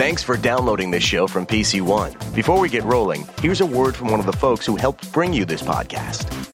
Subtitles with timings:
[0.00, 2.14] Thanks for downloading this show from PC One.
[2.34, 5.30] Before we get rolling, here's a word from one of the folks who helped bring
[5.30, 6.50] you this podcast.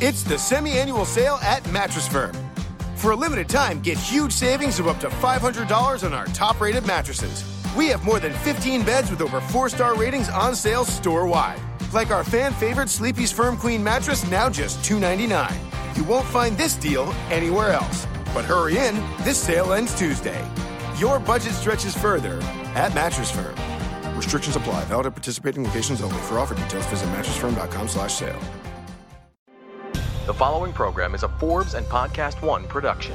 [0.00, 2.34] It's the semi annual sale at Mattress Firm.
[2.94, 6.86] For a limited time, get huge savings of up to $500 on our top rated
[6.86, 7.44] mattresses.
[7.76, 11.60] We have more than 15 beds with over four star ratings on sale store wide.
[11.92, 15.54] Like our fan favorite Sleepy's Firm Queen mattress, now just 299.
[15.94, 18.06] You won't find this deal anywhere else.
[18.32, 20.42] But hurry in, this sale ends Tuesday.
[20.98, 22.38] Your budget stretches further
[22.74, 23.54] at Mattress Firm.
[24.16, 24.84] Restrictions apply.
[24.84, 26.16] Valid at participating locations only.
[26.22, 28.40] For offer details, visit mattressfirm.com slash sale.
[30.26, 33.14] The following program is a Forbes and Podcast One production.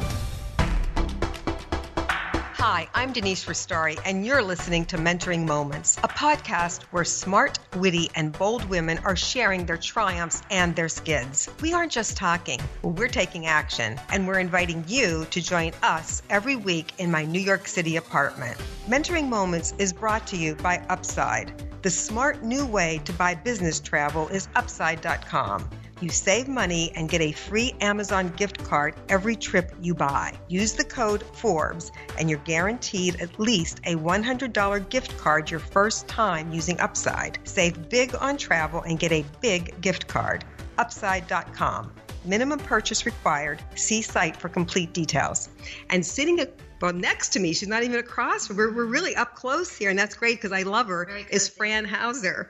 [2.63, 8.11] Hi, I'm Denise Restauri, and you're listening to Mentoring Moments, a podcast where smart, witty,
[8.13, 11.49] and bold women are sharing their triumphs and their skids.
[11.59, 16.55] We aren't just talking, we're taking action, and we're inviting you to join us every
[16.55, 18.55] week in my New York City apartment.
[18.87, 21.51] Mentoring Moments is brought to you by Upside.
[21.81, 25.67] The smart new way to buy business travel is upside.com.
[26.01, 30.33] You save money and get a free Amazon gift card every trip you buy.
[30.47, 36.07] Use the code Forbes and you're guaranteed at least a $100 gift card your first
[36.07, 37.37] time using Upside.
[37.43, 40.43] Save big on travel and get a big gift card.
[40.79, 41.93] Upside.com.
[42.25, 43.61] Minimum purchase required.
[43.75, 45.49] See site for complete details.
[45.91, 48.49] And sitting at well, next to me, she's not even across.
[48.49, 51.07] We're, we're really up close here, and that's great because I love her.
[51.29, 52.49] Is Fran Hauser,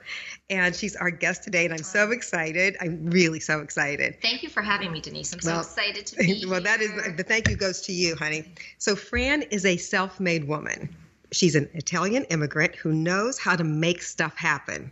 [0.52, 2.76] and she's our guest today, and I'm so excited.
[2.80, 4.20] I'm really so excited.
[4.20, 5.32] Thank you for having me, Denise.
[5.32, 8.52] I'm so excited to be well, that is the thank you goes to you, honey.
[8.78, 10.94] So Fran is a self-made woman.
[11.32, 14.90] She's an Italian immigrant who knows how to make stuff happen.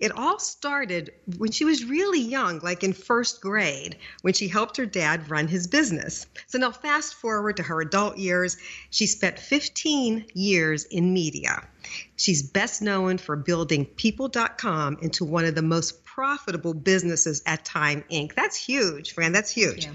[0.00, 4.78] It all started when she was really young, like in first grade, when she helped
[4.78, 6.26] her dad run his business.
[6.46, 8.56] So now, fast forward to her adult years,
[8.88, 11.68] she spent 15 years in media.
[12.16, 18.02] She's best known for building People.com into one of the most profitable businesses at Time
[18.10, 18.34] Inc.
[18.34, 19.32] That's huge, Fran.
[19.32, 19.86] That's huge.
[19.86, 19.92] you.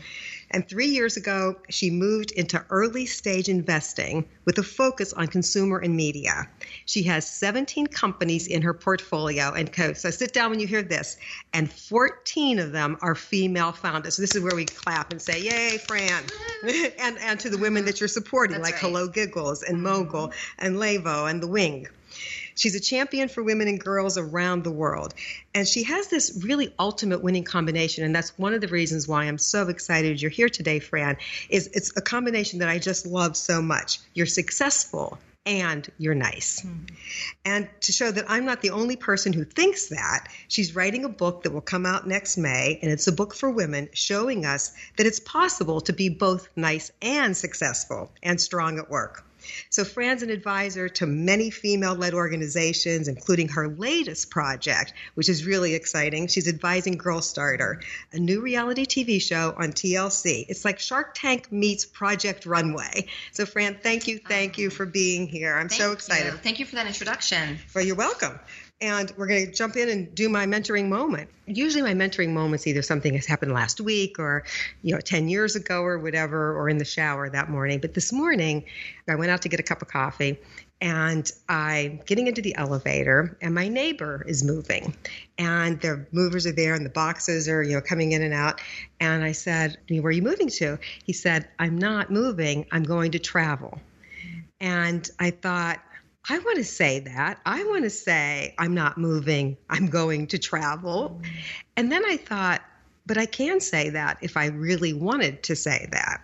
[0.56, 5.80] And three years ago, she moved into early stage investing with a focus on consumer
[5.80, 6.48] and media.
[6.86, 9.92] She has 17 companies in her portfolio and co.
[9.92, 11.18] So sit down when you hear this.
[11.52, 14.16] And 14 of them are female founders.
[14.16, 16.24] So this is where we clap and say, Yay, Fran.
[17.02, 18.94] and, and to the women that you're supporting, That's like right.
[18.94, 20.66] HelloGiggles and Mogul mm-hmm.
[20.66, 21.86] and Levo and The Wing.
[22.56, 25.14] She's a champion for women and girls around the world.
[25.54, 28.04] And she has this really ultimate winning combination.
[28.04, 31.18] And that's one of the reasons why I'm so excited you're here today, Fran,
[31.50, 34.00] is it's a combination that I just love so much.
[34.14, 36.62] You're successful and you're nice.
[36.62, 36.86] Mm-hmm.
[37.46, 41.10] And to show that I'm not the only person who thinks that, she's writing a
[41.10, 44.74] book that will come out next May, and it's a book for women showing us
[44.98, 49.24] that it's possible to be both nice and successful and strong at work.
[49.70, 55.46] So, Fran's an advisor to many female led organizations, including her latest project, which is
[55.46, 56.28] really exciting.
[56.28, 60.46] She's advising Girl Starter, a new reality TV show on TLC.
[60.48, 63.08] It's like Shark Tank meets Project Runway.
[63.32, 65.56] So, Fran, thank you, thank you for being here.
[65.56, 66.34] I'm so excited.
[66.34, 66.38] you.
[66.38, 67.60] Thank you for that introduction.
[67.74, 68.40] Well, you're welcome.
[68.81, 71.30] And we're going to jump in and do my mentoring moment.
[71.47, 74.44] Usually, my mentoring moment's either something has happened last week or,
[74.81, 77.80] you know, 10 years ago or whatever, or in the shower that morning.
[77.80, 78.66] But this morning,
[79.08, 80.38] I went out to get a cup of coffee
[80.81, 84.96] and I'm getting into the elevator, and my neighbor is moving.
[85.38, 88.59] And the movers are there, and the boxes are, you know, coming in and out.
[89.00, 90.78] And I said, Where are you moving to?
[91.06, 93.80] He said, I'm not moving, I'm going to travel.
[94.59, 95.81] And I thought,
[96.28, 97.40] I want to say that.
[97.46, 101.22] I want to say, I'm not moving, I'm going to travel.
[101.78, 102.62] And then I thought,
[103.06, 106.22] but I can say that if I really wanted to say that.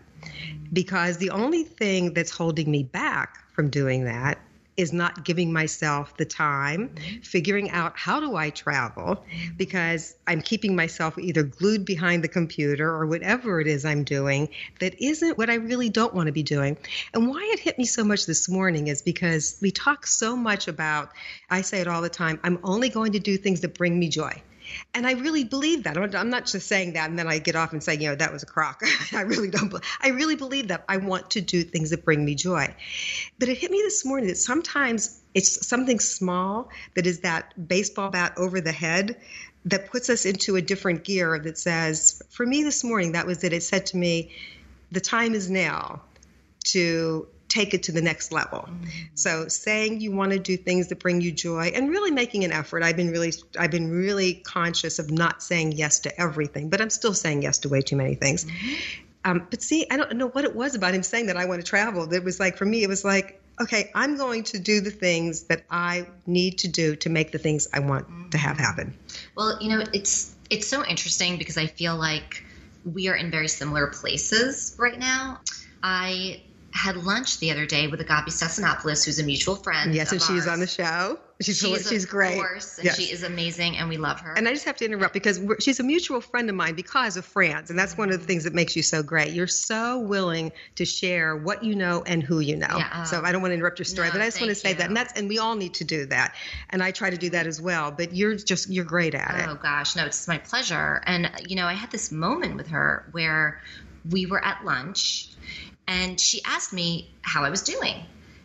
[0.73, 4.39] Because the only thing that's holding me back from doing that
[4.81, 7.21] is not giving myself the time, mm-hmm.
[7.21, 9.55] figuring out how do I travel, mm-hmm.
[9.55, 14.49] because I'm keeping myself either glued behind the computer or whatever it is I'm doing
[14.79, 16.77] that isn't what I really don't want to be doing.
[17.13, 20.67] And why it hit me so much this morning is because we talk so much
[20.67, 21.11] about,
[21.49, 24.09] I say it all the time, I'm only going to do things that bring me
[24.09, 24.41] joy.
[24.93, 25.97] And I really believe that.
[25.97, 28.31] I'm not just saying that and then I get off and say, you know, that
[28.31, 28.81] was a crock.
[29.13, 29.73] I really don't.
[30.01, 30.83] I really believe that.
[30.87, 32.73] I want to do things that bring me joy.
[33.39, 38.09] But it hit me this morning that sometimes it's something small that is that baseball
[38.09, 39.17] bat over the head
[39.65, 43.43] that puts us into a different gear that says, for me this morning, that was
[43.43, 43.53] it.
[43.53, 44.31] It said to me,
[44.91, 46.01] the time is now
[46.65, 48.59] to take it to the next level.
[48.59, 48.87] Mm-hmm.
[49.13, 52.51] So saying you want to do things that bring you joy and really making an
[52.53, 52.81] effort.
[52.81, 56.89] I've been really I've been really conscious of not saying yes to everything, but I'm
[56.89, 58.45] still saying yes to way too many things.
[58.45, 58.73] Mm-hmm.
[59.23, 61.61] Um, but see, I don't know what it was about him saying that I want
[61.61, 62.07] to travel.
[62.07, 65.43] That was like for me, it was like, okay, I'm going to do the things
[65.43, 68.65] that I need to do to make the things I want to have mm-hmm.
[68.65, 68.97] happen.
[69.35, 72.45] Well, you know, it's it's so interesting because I feel like
[72.85, 75.41] we are in very similar places right now.
[75.83, 76.41] I
[76.73, 79.93] had lunch the other day with Agapi Stassinopoulos, who's a mutual friend.
[79.93, 81.19] Yes, and of she's on the show.
[81.41, 82.35] She's She's, she's of great.
[82.35, 82.97] course, and Yes.
[82.97, 84.33] she is amazing, and we love her.
[84.35, 87.17] And I just have to interrupt because we're, she's a mutual friend of mine because
[87.17, 89.33] of France, and that's one of the things that makes you so great.
[89.33, 92.77] You're so willing to share what you know and who you know.
[92.77, 93.03] Yeah.
[93.03, 94.73] so I don't want to interrupt your story, No, but I just want to say
[94.73, 96.35] that, and that's and we all need to do that,
[96.69, 97.91] and I try to do that as well.
[97.91, 99.55] But you're just you're great at Oh it.
[99.55, 101.01] Oh gosh, no, it's my pleasure.
[101.07, 103.59] And you know, I had this moment with her where
[104.09, 105.29] we were at lunch
[105.87, 107.95] and she asked me how I was doing.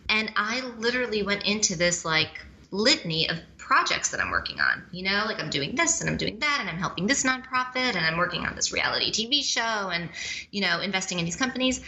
[0.08, 2.30] And I literally went into this like
[2.70, 4.84] litany of projects that I'm working on.
[4.92, 7.76] You know, like I'm doing this and I'm doing that and I'm helping this nonprofit
[7.96, 9.60] and I'm working on this reality TV show
[9.90, 10.08] and
[10.50, 11.80] you know, investing in these companies.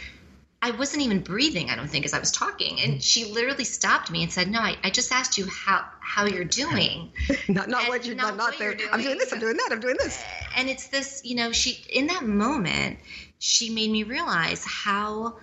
[0.61, 2.81] I wasn't even breathing, I don't think, as I was talking.
[2.81, 6.25] And she literally stopped me and said, No, I, I just asked you how how
[6.25, 7.13] you're doing.
[7.47, 8.77] Not not And what you're not not, there.
[8.77, 9.17] you're I'm doing doing.
[9.19, 9.31] this.
[9.31, 9.69] I'm doing that.
[9.71, 10.21] I'm doing this.
[10.57, 12.99] and it's this you know she in that moment
[13.39, 15.37] she made me realize how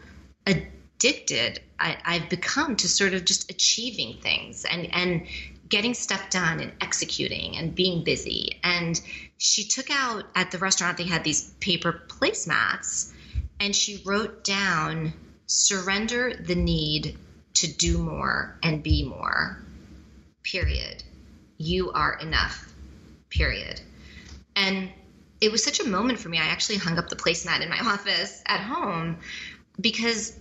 [0.46, 5.26] addicted I, i've become to sort of just achieving things and and
[5.68, 8.60] getting stuff done and executing and being busy.
[8.62, 9.00] And
[9.38, 13.12] she took out at the restaurant they had these paper placemats
[13.58, 15.12] and she wrote down
[15.46, 17.16] surrender the need
[17.54, 19.58] to do more and be more.
[20.42, 21.02] Period.
[21.56, 22.72] You are enough.
[23.30, 23.80] Period.
[24.54, 24.90] And
[25.40, 26.38] it was such a moment for me.
[26.38, 29.18] I actually hung up the placemat in my office at home
[29.80, 30.38] because,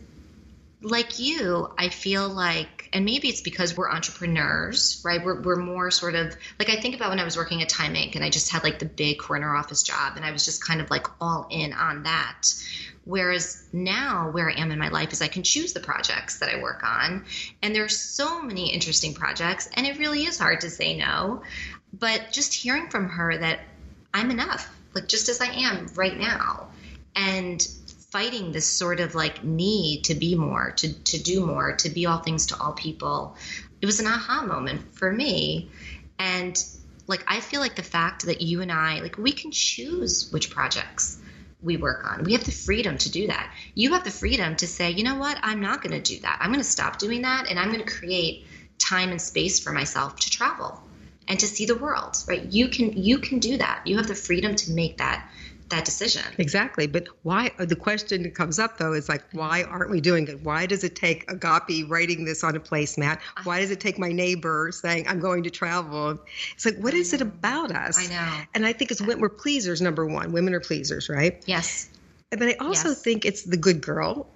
[0.81, 5.24] like you, I feel like, and maybe it's because we're entrepreneurs, right?
[5.24, 7.95] We're, we're more sort of like I think about when I was working at Time
[7.95, 8.15] Inc.
[8.15, 10.81] and I just had like the big corner office job and I was just kind
[10.81, 12.44] of like all in on that.
[13.06, 16.50] Whereas now, where I am in my life is I can choose the projects that
[16.50, 17.25] I work on.
[17.62, 21.44] And there are so many interesting projects, and it really is hard to say no.
[21.94, 23.59] But just hearing from her that
[24.12, 26.69] I'm enough, like just as I am right now.
[27.15, 27.62] And
[28.15, 32.06] fighting this sort of like need to be more, to, to do more, to be
[32.06, 33.36] all things to all people.
[33.81, 35.69] It was an aha moment for me.
[36.18, 36.57] And
[37.07, 40.50] like, I feel like the fact that you and I, like, we can choose which
[40.50, 41.19] projects
[41.62, 42.24] we work on.
[42.24, 43.53] We have the freedom to do that.
[43.74, 46.38] You have the freedom to say, you know what, I'm not going to do that.
[46.39, 49.74] I'm going to stop doing that and I'm going to create time and space for
[49.74, 50.81] myself to travel
[51.27, 54.16] and to see the world right you can you can do that you have the
[54.16, 55.27] freedom to make that
[55.69, 56.86] that decision Exactly.
[56.86, 57.50] But why?
[57.57, 60.42] The question that comes up though is like, why aren't we doing it?
[60.44, 63.19] Why does it take Agapi writing this on a placemat?
[63.45, 66.19] Why does it take my neighbor saying I'm going to travel?
[66.54, 67.98] It's like, what is it about us?
[67.98, 68.42] I know.
[68.54, 69.81] And I think it's when we're pleasers.
[69.81, 71.42] Number one, women are pleasers, right?
[71.48, 71.89] yes
[72.30, 73.01] But I also Yes.
[73.01, 74.27] think it's the good girl.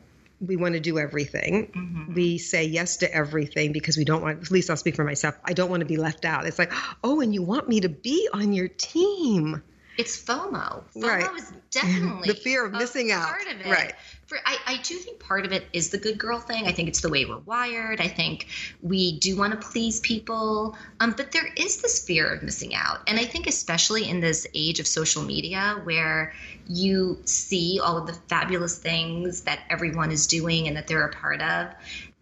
[0.41, 1.71] We want to do everything.
[1.75, 2.13] Mm-hmm.
[2.13, 5.35] We say yes to everything because we don't want, at least I'll speak for myself,
[5.43, 6.45] I don't want to be left out.
[6.45, 6.71] It's like,
[7.03, 9.61] oh, and you want me to be on your team.
[9.99, 10.81] It's FOMO.
[10.95, 11.29] FOMO Right.
[11.37, 13.27] is definitely The fear of missing out.
[13.27, 13.69] Part of it.
[13.69, 13.93] Right.
[14.27, 16.67] For, I, I do think part of it is the good girl thing.
[16.67, 17.99] I think it's the way we're wired.
[17.99, 18.47] I think
[18.81, 22.99] we do want to please people, um, but there is this fear of missing out.
[23.09, 26.33] And I think especially in this age of social media where
[26.67, 31.11] you see all of the fabulous things that everyone is doing and that they're a
[31.11, 31.73] part of,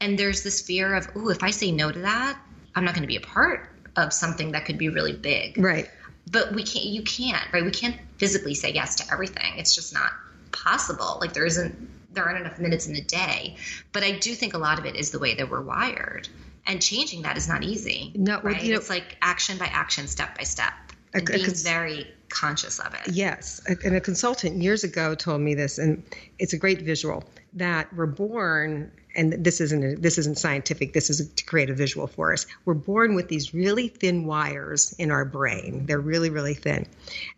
[0.01, 2.39] and there's this fear of, oh, if I say no to that,
[2.73, 5.89] I'm not going to be a part of something that could be really big Right.
[6.31, 7.63] But we can't you can't right?
[7.63, 9.57] We can't physically say yes to everything.
[9.57, 10.11] It's just not
[10.51, 11.17] possible.
[11.21, 13.57] Like there isn't there aren't enough minutes in the day.
[13.91, 16.27] But i do think a lot of it is the way that we're wired.
[16.65, 18.61] And changing that is not easy No, right?
[18.61, 20.73] you know- it's like action by action step by step
[21.13, 23.13] and A- a being cons- very conscious of it.
[23.13, 26.03] Yes, and a consultant years ago told me this, and
[26.39, 30.93] it's a great visual that we're born, and this isn't this isn't scientific.
[30.93, 32.45] This is to create a visual for us.
[32.63, 35.85] We're born with these really thin wires in our brain.
[35.87, 36.85] They're really really thin,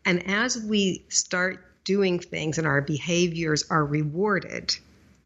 [0.05, 4.75] and as we start doing things and our behaviors are rewarded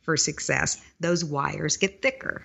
[0.04, 2.44] for success, those wires get thicker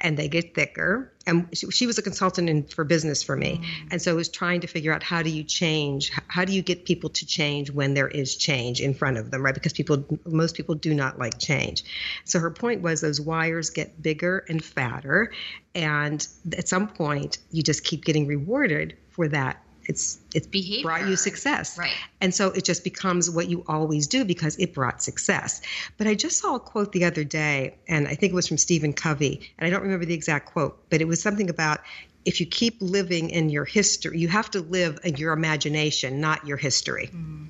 [0.00, 1.12] and they get thicker.
[1.26, 3.88] And she, she was a consultant in, for business for me, mm.
[3.90, 6.10] and so I was trying to figure out how do you change?
[6.28, 9.44] How do you get people to change when there is change in front of them,
[9.44, 9.54] right?
[9.54, 11.84] Because people, most people do not like change.
[12.24, 15.32] So her point was those wires get bigger and fatter,
[15.74, 16.26] and
[16.56, 19.62] at some point you just keep getting rewarded for that.
[19.88, 20.82] It's it's Behavior.
[20.84, 21.90] brought you success, Right.
[22.20, 25.62] and so it just becomes what you always do because it brought success.
[25.96, 28.58] But I just saw a quote the other day, and I think it was from
[28.58, 31.80] Stephen Covey, and I don't remember the exact quote, but it was something about
[32.26, 36.46] if you keep living in your history, you have to live in your imagination, not
[36.46, 37.06] your history.
[37.06, 37.44] Mm-hmm.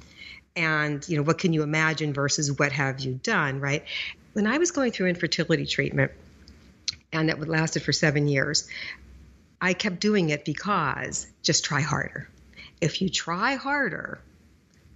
[0.54, 3.84] And, you know, what can you imagine versus what have you done, right?
[4.34, 6.12] When I was going through infertility treatment,
[7.12, 8.68] and that would lasted for seven years.
[9.60, 12.28] I kept doing it because just try harder.
[12.80, 14.20] If you try harder,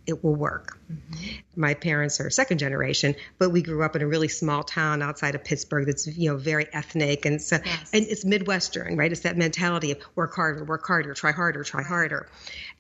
[0.07, 0.79] it will work.
[0.91, 1.61] Mm-hmm.
[1.61, 5.35] My parents are second generation, but we grew up in a really small town outside
[5.35, 7.91] of Pittsburgh that's you know very ethnic and so yes.
[7.93, 9.13] and it's midwestern, right?
[9.13, 12.29] It's that mentality of work harder, work harder, try harder, try harder.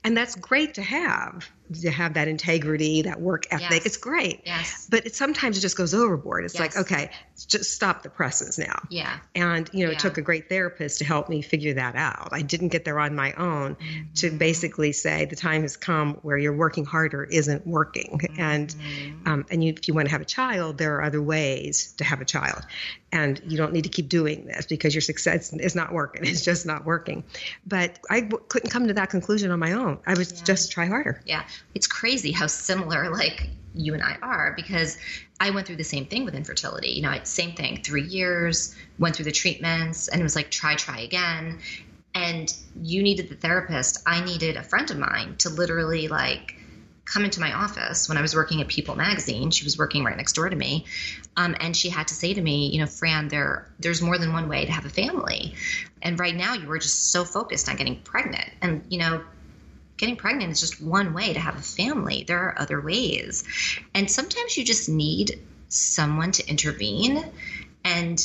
[0.04, 3.70] And that's great to have to have that integrity, that work ethic.
[3.70, 3.86] Yes.
[3.86, 4.42] It's great.
[4.44, 4.86] Yes.
[4.90, 6.44] But it sometimes it just goes overboard.
[6.44, 6.60] It's yes.
[6.60, 7.10] like, okay,
[7.46, 8.80] just stop the presses now.
[8.90, 9.18] Yeah.
[9.34, 9.96] And you know, yeah.
[9.96, 12.28] it took a great therapist to help me figure that out.
[12.32, 14.12] I didn't get there on my own mm-hmm.
[14.14, 18.18] to basically say the time has come where you're working harder isn't working.
[18.18, 18.40] Mm-hmm.
[18.40, 18.74] And
[19.26, 22.04] um, and you, if you want to have a child, there are other ways to
[22.04, 22.64] have a child
[23.12, 26.22] and you don't need to keep doing this because your success is not working.
[26.32, 27.24] It's just not working.
[27.66, 29.98] But I w- couldn't come to that conclusion on my own.
[30.06, 30.44] I was yeah.
[30.44, 31.20] just try harder.
[31.26, 34.98] Yeah, it's crazy how similar like you and I are because
[35.40, 36.90] I went through the same thing with infertility.
[36.90, 37.82] You know, same thing.
[37.82, 41.60] Three years, went through the treatments, and it was like try, try again.
[42.14, 44.02] And you needed the therapist.
[44.06, 46.56] I needed a friend of mine to literally like
[47.04, 49.50] come into my office when I was working at People Magazine.
[49.50, 50.86] She was working right next door to me,
[51.36, 54.32] um, and she had to say to me, you know, Fran, there there's more than
[54.32, 55.54] one way to have a family,
[56.02, 59.22] and right now you were just so focused on getting pregnant, and you know.
[60.02, 62.24] Getting pregnant is just one way to have a family.
[62.26, 63.44] There are other ways.
[63.94, 67.24] And sometimes you just need someone to intervene
[67.84, 68.18] and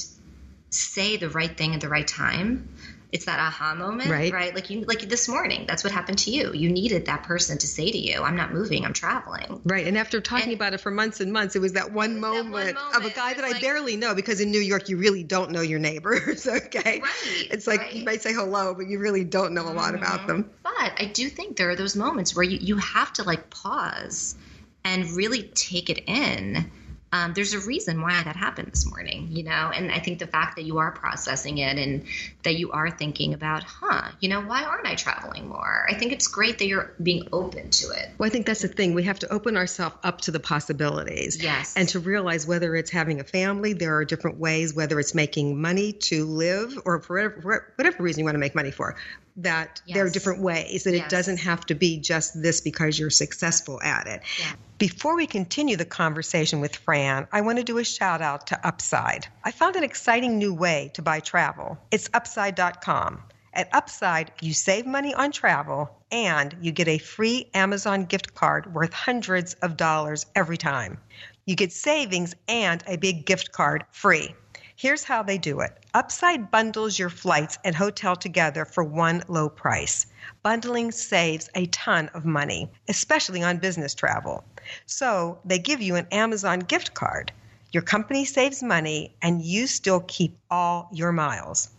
[0.72, 2.68] say the right thing at the right time
[3.12, 4.34] it's that aha moment, right?
[4.34, 4.54] right?
[4.54, 6.52] Like you, like this morning, that's what happened to you.
[6.54, 9.88] You needed that person to say to you, "I'm not moving, I'm traveling." Right.
[9.88, 12.52] And after talking and, about it for months and months, it was that one, moment,
[12.52, 14.98] that one moment, of a guy that I barely know because in New York you
[14.98, 16.48] really don't know your neighbors.
[16.68, 17.02] Okay.
[17.02, 17.48] Right.
[17.52, 17.94] It's like right.
[17.94, 20.04] you might say hello, but you really don't know a lot mm-hmm.
[20.04, 20.50] about them.
[20.64, 24.36] But I do think there are those moments where you you have to like pause
[24.84, 26.70] and really take it in
[27.12, 29.72] um, there's a reason why that happened this morning, you know?
[29.74, 32.06] And I think the fact that you are processing it and
[32.44, 35.88] that you are thinking about, huh, you know, why aren't I traveling more?
[35.90, 38.10] I think it's great that you're being open to it.
[38.18, 38.94] Well, I think that's the thing.
[38.94, 41.42] We have to open ourselves up to the possibilities.
[41.42, 41.76] Yes.
[41.78, 45.62] And to realize whether it's having a family, there are different ways, whether it's making
[45.62, 48.98] money to live or for whatever, for whatever reason you want to make money for
[49.38, 49.96] that yes.
[49.96, 51.06] there are different ways that yes.
[51.06, 54.22] it doesn't have to be just this because you're successful at it.
[54.40, 54.54] Yeah.
[54.78, 58.68] Before we continue the conversation with Fran, I want to do a shout out to
[58.68, 59.28] Upside.
[59.44, 61.78] I found an exciting new way to buy travel.
[61.92, 63.24] It's upside.com.
[63.54, 68.74] At Upside, you save money on travel and you get a free Amazon gift card
[68.74, 71.00] worth hundreds of dollars every time.
[71.48, 74.36] You get savings and a big gift card free.
[74.80, 79.50] Here's how they do it Upside bundles your flights and hotel together for one low
[79.50, 80.06] price.
[80.44, 84.44] Bundling saves a ton of money, especially on business travel.
[84.86, 87.32] So they give you an Amazon gift card.
[87.72, 91.72] Your company saves money and you still keep all your miles.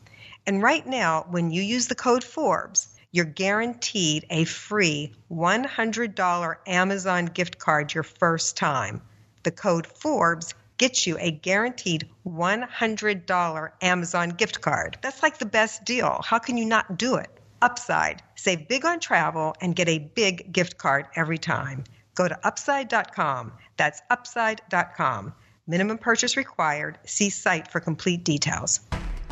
[0.44, 7.26] And right now, when you use the code Forbes, you're guaranteed a free $100 Amazon
[7.26, 9.00] gift card your first time.
[9.44, 14.98] The code Forbes gets you a guaranteed $100 Amazon gift card.
[15.02, 16.20] That's like the best deal.
[16.24, 17.28] How can you not do it?
[17.60, 18.22] Upside.
[18.36, 21.84] Save big on travel and get a big gift card every time.
[22.14, 23.52] Go to upside.com.
[23.76, 25.34] That's upside.com.
[25.66, 26.98] Minimum purchase required.
[27.04, 28.80] See site for complete details.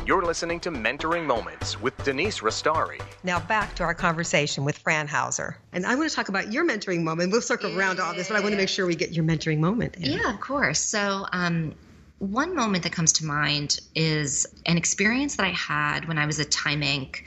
[0.07, 3.01] You're listening to Mentoring Moments with Denise Restauri.
[3.25, 5.57] Now back to our conversation with Fran Hauser.
[5.73, 7.33] And I want to talk about your mentoring moment.
[7.33, 7.77] We'll circle yeah.
[7.77, 9.97] around all this, but I want to make sure we get your mentoring moment.
[9.97, 10.13] In.
[10.13, 10.79] Yeah, of course.
[10.79, 11.75] So, um,
[12.19, 16.39] one moment that comes to mind is an experience that I had when I was
[16.39, 17.23] at Time Inc.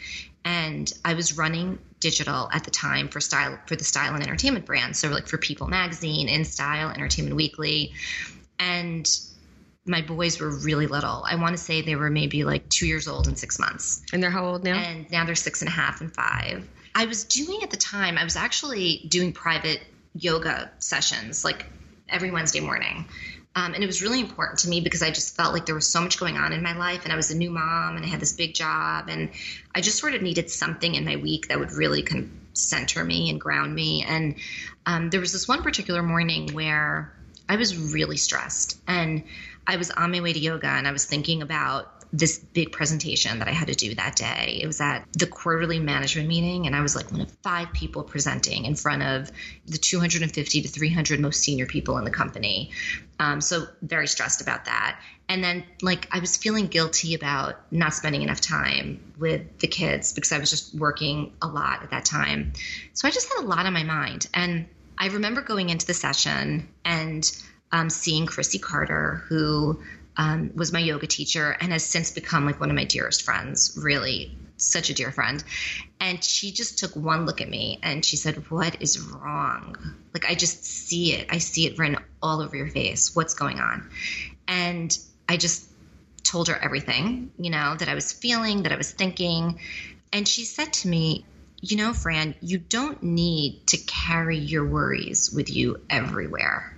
[0.46, 4.64] and I was running digital at the time for style for the style and entertainment
[4.64, 4.96] brand.
[4.96, 7.92] So like for People Magazine, InStyle, Entertainment Weekly,
[8.58, 9.06] and
[9.86, 11.24] my boys were really little.
[11.26, 14.02] I want to say they were maybe like two years old and six months.
[14.12, 14.76] And they're how old now?
[14.76, 16.68] And now they're six and a half and five.
[16.94, 19.80] I was doing at the time, I was actually doing private
[20.14, 21.66] yoga sessions like
[22.08, 23.06] every Wednesday morning.
[23.56, 25.88] Um, and it was really important to me because I just felt like there was
[25.88, 28.08] so much going on in my life, and I was a new mom, and I
[28.08, 29.30] had this big job, and
[29.74, 33.04] I just sort of needed something in my week that would really kind of center
[33.04, 34.04] me and ground me.
[34.06, 34.36] And
[34.86, 37.12] um, there was this one particular morning where
[37.48, 39.24] I was really stressed, and
[39.66, 43.38] I was on my way to yoga and I was thinking about this big presentation
[43.38, 44.58] that I had to do that day.
[44.62, 48.02] It was at the quarterly management meeting, and I was like one of five people
[48.02, 49.30] presenting in front of
[49.66, 52.70] the 250 to 300 most senior people in the company.
[53.18, 55.00] Um, so, very stressed about that.
[55.28, 60.12] And then, like, I was feeling guilty about not spending enough time with the kids
[60.12, 62.54] because I was just working a lot at that time.
[62.94, 64.26] So, I just had a lot on my mind.
[64.34, 64.66] And
[64.98, 67.30] I remember going into the session and
[67.72, 69.80] um, seeing Chrissy Carter, who
[70.16, 73.78] um, was my yoga teacher and has since become like one of my dearest friends.
[73.80, 75.42] Really, such a dear friend.
[76.00, 79.76] And she just took one look at me and she said, What is wrong?
[80.12, 81.28] Like, I just see it.
[81.30, 83.14] I see it written all over your face.
[83.14, 83.88] What's going on?
[84.48, 84.96] And
[85.28, 85.68] I just
[86.22, 89.60] told her everything, you know, that I was feeling, that I was thinking.
[90.12, 91.24] And she said to me,
[91.60, 96.76] You know, Fran, you don't need to carry your worries with you everywhere.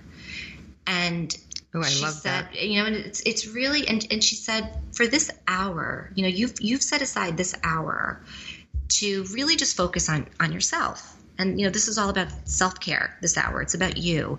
[0.87, 1.35] And
[1.75, 2.61] Oh, I she love said, that.
[2.61, 6.27] you know, and it's it's really and, and she said, for this hour, you know,
[6.29, 8.21] you've you've set aside this hour
[8.99, 11.17] to really just focus on on yourself.
[11.39, 13.61] And you know, this is all about self-care this hour.
[13.63, 14.37] It's about you.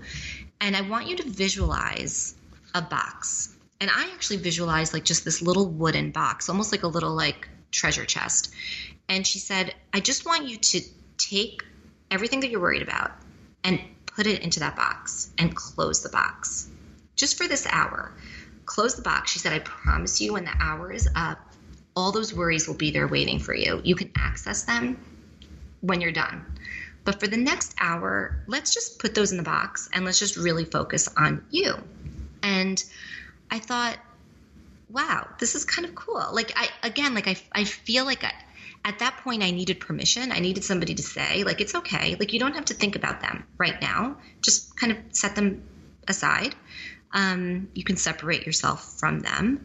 [0.61, 2.37] And I want you to visualize
[2.73, 3.53] a box.
[3.81, 7.49] And I actually visualized like just this little wooden box, almost like a little like
[7.73, 8.55] treasure chest.
[9.09, 10.81] And she said, I just want you to
[11.19, 11.65] take
[12.13, 13.11] everything that you're worried about
[13.65, 13.81] and
[14.15, 16.69] put it into that box and close the box
[17.17, 18.13] just for this hour.
[18.65, 19.31] Close the box.
[19.31, 21.39] She said, I promise you, when the hour is up,
[21.97, 23.81] all those worries will be there waiting for you.
[23.85, 24.99] You can access them
[25.81, 26.45] when you're done.
[27.05, 30.37] But for the next hour, let's just put those in the box and let's just
[30.37, 31.75] really focus on you.
[32.43, 32.83] And
[33.51, 33.99] I thought,
[34.89, 36.25] wow, this is kind of cool.
[36.33, 38.33] Like, I, again, like, I, I feel like I,
[38.85, 40.31] at that point I needed permission.
[40.31, 42.17] I needed somebody to say, like, it's okay.
[42.17, 44.19] Like, you don't have to think about them right now.
[44.43, 45.63] Just kind of set them
[46.07, 46.55] aside.
[47.13, 49.65] Um, you can separate yourself from them.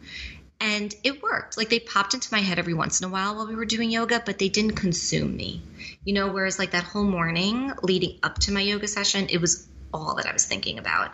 [0.60, 1.56] And it worked.
[1.56, 3.90] Like they popped into my head every once in a while while we were doing
[3.90, 5.62] yoga, but they didn't consume me.
[6.04, 9.66] You know, whereas like that whole morning leading up to my yoga session, it was
[9.92, 11.12] all that I was thinking about.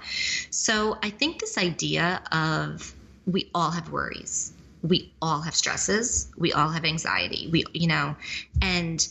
[0.51, 2.93] So I think this idea of
[3.25, 4.53] we all have worries,
[4.87, 8.17] we all have stresses, we all have anxiety, we, you know,
[8.63, 9.07] and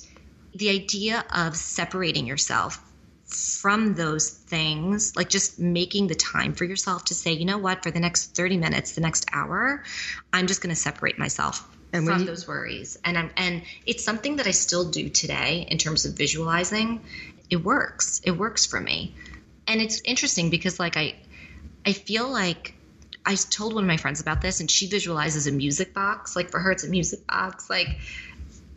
[0.53, 2.81] the idea of separating yourself
[3.25, 7.83] from those things, like just making the time for yourself to say, you know what,
[7.83, 9.83] for the next 30 minutes, the next hour,
[10.31, 12.97] I'm just going to separate myself And from you- those worries.
[13.03, 17.01] And I'm, and it's something that I still do today in terms of visualizing.
[17.49, 18.21] It works.
[18.23, 19.13] It works for me.
[19.67, 21.15] And it's interesting because like I
[21.85, 22.75] I feel like
[23.25, 26.35] I told one of my friends about this and she visualizes a music box.
[26.35, 27.69] Like for her it's a music box.
[27.69, 27.99] Like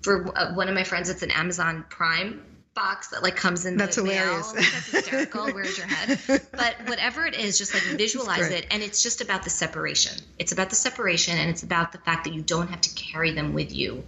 [0.03, 2.43] for uh, one of my friends it's an Amazon Prime
[2.75, 4.25] box that like comes in That's the mail.
[4.25, 4.55] hilarious.
[4.55, 5.47] Like, That's hysterical.
[5.53, 6.19] Where's your head?
[6.53, 8.67] But whatever it is, just like visualize it.
[8.71, 10.17] And it's just about the separation.
[10.39, 13.33] It's about the separation and it's about the fact that you don't have to carry
[13.33, 14.05] them with you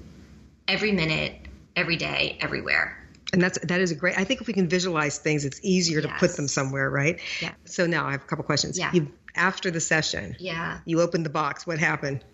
[0.67, 1.35] every minute,
[1.77, 2.97] every day, everywhere.
[3.33, 4.19] And that's that is a great.
[4.19, 7.21] I think if we can visualize things, it's easier to put them somewhere, right?
[7.41, 7.53] Yeah.
[7.65, 8.77] So now I have a couple questions.
[8.79, 8.91] Yeah.
[8.93, 10.79] You after the session, Yeah.
[10.85, 11.67] you opened the box.
[11.67, 12.25] What happened?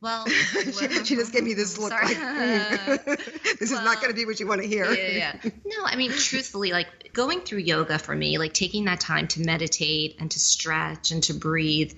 [0.00, 2.06] Well, she, she just gave me this look Sorry.
[2.06, 2.94] like "Hmm,
[3.58, 4.90] this is not going to be what you want to hear.
[4.92, 5.50] yeah, yeah.
[5.66, 9.40] No, I mean, truthfully, like going through yoga for me, like taking that time to
[9.40, 11.92] meditate and to stretch and to breathe,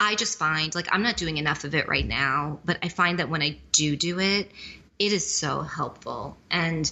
[0.00, 3.18] I just find like I'm not doing enough of it right now, but I find
[3.20, 4.50] that when I do do it,
[4.98, 6.36] it is so helpful.
[6.50, 6.90] And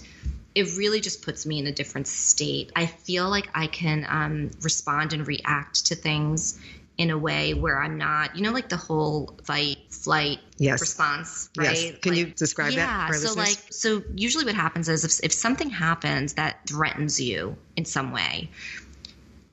[0.55, 2.71] it really just puts me in a different state.
[2.75, 6.59] I feel like I can um, respond and react to things
[6.97, 10.79] in a way where I'm not, you know, like the whole fight, flight Yes.
[10.79, 11.83] response, Yes.
[11.83, 12.01] right?
[12.01, 13.35] Can you Like- describe that yeah, so listeners?
[13.35, 18.11] like so usually what happens is if, if something happens that threatens you in some
[18.11, 18.49] way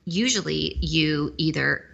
[0.05, 1.85] usually you either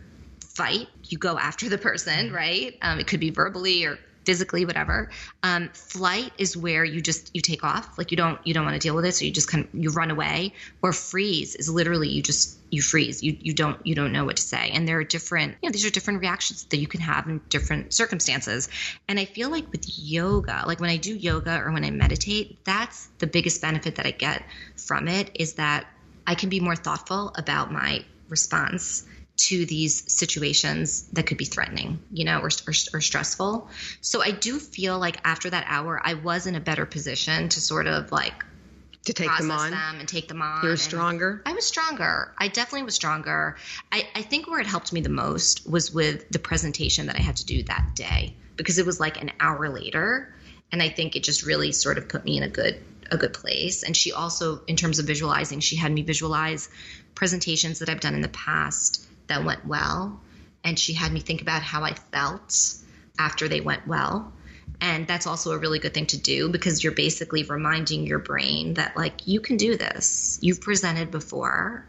[0.41, 5.09] fight you go after the person right um, it could be verbally or physically whatever
[5.41, 7.97] um, flight is where you just you take off.
[7.97, 9.69] Like you don't you don't want to deal with it so you just kind of
[9.73, 10.53] you run away.
[10.81, 13.23] Or freeze is literally you just you freeze.
[13.23, 14.69] You you don't you don't know what to say.
[14.73, 17.39] And there are different you know these are different reactions that you can have in
[17.49, 18.67] different circumstances.
[19.07, 22.59] And i feel like with yoga like when i do yoga or when i meditate
[22.65, 24.43] that's the biggest benefit that i get
[24.75, 25.87] from it is that
[26.25, 29.05] i can be more thoughtful about my response
[29.37, 33.69] to these situations that could be threatening, you know, or, or, or stressful.
[34.01, 37.61] So I do feel like after that hour, I was in a better position to
[37.61, 38.43] sort of like
[39.05, 39.73] to take them on.
[39.73, 40.63] and take them on.
[40.63, 41.41] You're stronger.
[41.45, 42.33] I was stronger.
[42.37, 43.55] I definitely was stronger.
[43.91, 47.21] I, I think where it helped me the most was with the presentation that I
[47.21, 50.33] had to do that day because it was like an hour later.
[50.71, 53.33] And I think it just really sort of put me in a good a good
[53.33, 53.83] place.
[53.83, 56.67] And she also, in terms of visualizing, she had me visualize
[57.15, 60.19] presentations that I've done in the past that went well.
[60.63, 62.75] And she had me think about how I felt
[63.17, 64.33] after they went well.
[64.79, 68.75] And that's also a really good thing to do because you're basically reminding your brain
[68.75, 70.37] that, like, you can do this.
[70.41, 71.85] You've presented before,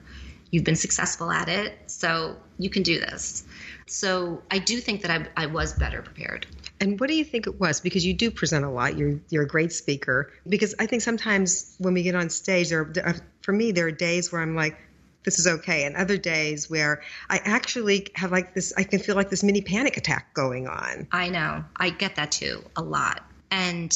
[0.51, 3.45] you've been successful at it, so you can do this.
[3.87, 6.47] So I do think that I, I was better prepared.
[6.81, 7.81] And what do you think it was?
[7.81, 8.97] Because you do present a lot.
[8.97, 10.33] You're you're a great speaker.
[10.49, 13.93] Because I think sometimes when we get on stage, there, are, for me, there are
[13.93, 14.79] days where I'm like,
[15.29, 15.85] this is okay.
[15.85, 19.61] And other days where I actually have like this, I can feel like this mini
[19.61, 21.07] panic attack going on.
[21.13, 21.67] I know.
[21.77, 23.23] I get that too a lot.
[23.51, 23.93] And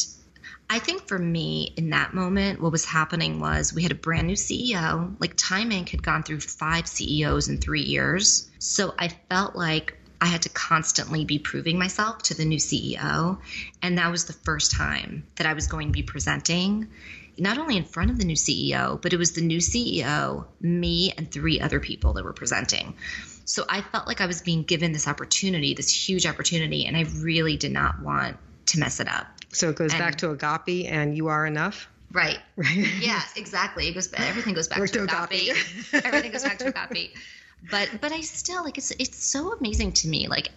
[0.69, 4.27] I think for me in that moment, what was happening was we had a brand
[4.27, 5.15] new CEO.
[5.21, 5.89] Like Time Inc.
[5.89, 8.51] had gone through five CEOs in three years.
[8.59, 13.39] So I felt like I had to constantly be proving myself to the new CEO.
[13.81, 16.89] And that was the first time that I was going to be presenting,
[17.39, 21.13] not only in front of the new CEO, but it was the new CEO, me,
[21.17, 22.95] and three other people that were presenting.
[23.45, 27.03] So I felt like I was being given this opportunity, this huge opportunity, and I
[27.21, 29.27] really did not want to mess it up.
[29.53, 31.89] So it goes And- back to agapi and you are enough.
[32.13, 32.39] Right.
[32.57, 32.87] Right.
[33.01, 33.89] Yeah, exactly.
[33.89, 34.13] It goes.
[34.13, 35.49] Everything goes back to agapi.
[35.49, 36.03] agapi.
[36.05, 37.11] everything goes back to agapi.
[37.71, 40.29] But but I still like it's it's so amazing to me.
[40.29, 40.49] Like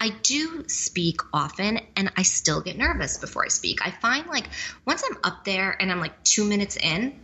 [0.00, 3.86] I do speak often, and I still get nervous before I speak.
[3.86, 4.46] I find like
[4.84, 7.18] once I'm up there and I'm like two minutes in,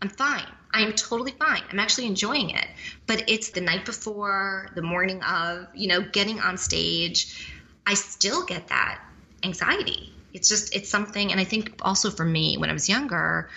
[0.00, 0.46] I'm fine.
[0.72, 1.62] I am totally fine.
[1.70, 2.66] I'm actually enjoying it.
[3.06, 7.50] But it's the night before, the morning of, you know, getting on stage.
[7.86, 9.00] I still get that
[9.42, 10.12] anxiety.
[10.32, 11.30] It's just, it's something.
[11.30, 13.50] And I think also for me, when I was younger,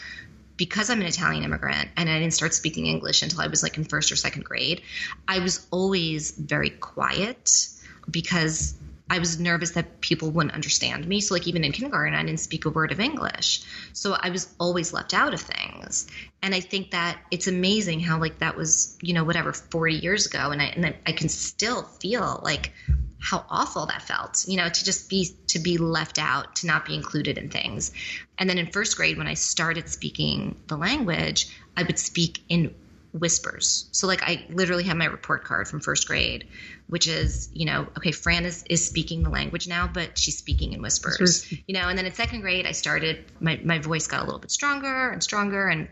[0.58, 3.78] because I'm an Italian immigrant and I didn't start speaking English until I was like
[3.78, 4.82] in first or second grade,
[5.28, 7.70] I was always very quiet
[8.10, 8.76] because
[9.10, 11.22] I was nervous that people wouldn't understand me.
[11.22, 13.62] So, like, even in kindergarten, I didn't speak a word of English.
[13.94, 16.08] So, I was always left out of things.
[16.42, 20.26] And I think that it's amazing how, like, that was, you know, whatever, 40 years
[20.26, 20.50] ago.
[20.50, 22.74] And I, and I- can still feel like
[23.20, 26.86] how awful that felt, you know, to just be, to be left out, to not
[26.86, 27.92] be included in things.
[28.38, 32.74] And then in first grade, when I started speaking the language, I would speak in
[33.20, 33.88] whispers.
[33.92, 36.48] So like I literally have my report card from first grade,
[36.88, 40.74] which is, you know, okay, Fran is, is speaking the language now, but she's speaking
[40.74, 41.18] in whispers.
[41.20, 41.60] Whispers.
[41.68, 44.40] You know, and then in second grade I started my, my voice got a little
[44.40, 45.88] bit stronger and stronger and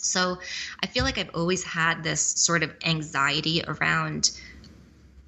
[0.00, 0.38] so
[0.80, 4.30] I feel like I've always had this sort of anxiety around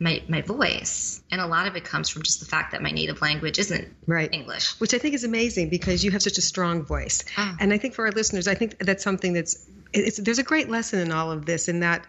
[0.00, 1.22] my my voice.
[1.30, 3.94] And a lot of it comes from just the fact that my native language isn't
[4.06, 4.28] Right.
[4.32, 4.70] English.
[4.80, 7.22] Which I think is amazing because you have such a strong voice.
[7.36, 7.56] Ah.
[7.60, 10.68] And I think for our listeners, I think that's something that's it's there's a great
[10.70, 12.06] lesson in all of this in that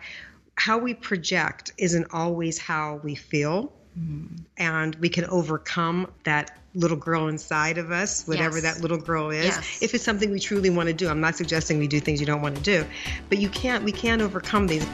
[0.56, 3.74] how we project isn't always how we feel.
[4.00, 4.36] Mm-hmm.
[4.58, 8.76] And we can overcome that little girl inside of us, whatever Yes.
[8.76, 9.80] that little girl is, Yes.
[9.82, 11.10] if it's something we truly want to do.
[11.10, 12.86] I'm not suggesting we do things you don't want to do,
[13.28, 14.86] but you can't we can't overcome these.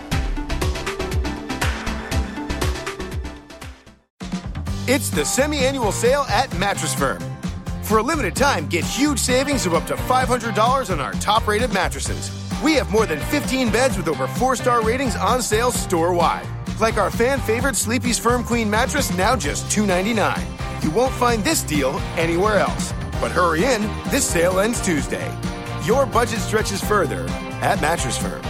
[4.89, 7.21] It's the semi annual sale at Mattress Firm.
[7.83, 11.73] For a limited time, get huge savings of up to $500 on our top rated
[11.73, 12.31] mattresses.
[12.63, 16.47] We have more than 15 beds with over four star ratings on sale store wide.
[16.79, 20.39] Like our fan favorite Sleepy's Firm Queen mattress, now just 299.
[20.81, 22.93] You won't find this deal anywhere else.
[23.19, 25.29] But hurry in, this sale ends Tuesday.
[25.83, 27.25] Your budget stretches further
[27.61, 28.41] at Mattress Firm.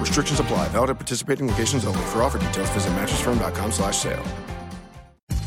[0.00, 0.68] Restrictions apply.
[0.68, 2.00] Valid at participating locations only.
[2.06, 4.24] For offer details, visit mattressfirm.com slash sale.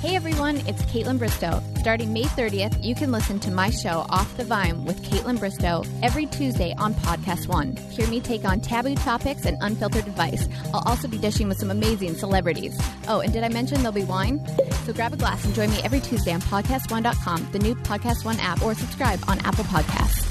[0.02, 1.60] Hey everyone, it's Kaitlyn Bristowe.
[1.80, 5.88] Starting May 30th, you can listen to my show Off the Vine with Kaitlyn Bristowe
[6.04, 7.76] every Tuesday on Podcast One.
[7.90, 10.48] Hear me take on taboo topics and unfiltered advice.
[10.72, 12.80] I'll also be dishing with some amazing celebrities.
[13.08, 14.46] Oh, and did I mention there'll be wine?
[14.86, 18.40] So grab a glass and join me every Tuesday on PodcastOne.com, the new Podcast One
[18.40, 20.27] app, or subscribe on Apple Podcasts.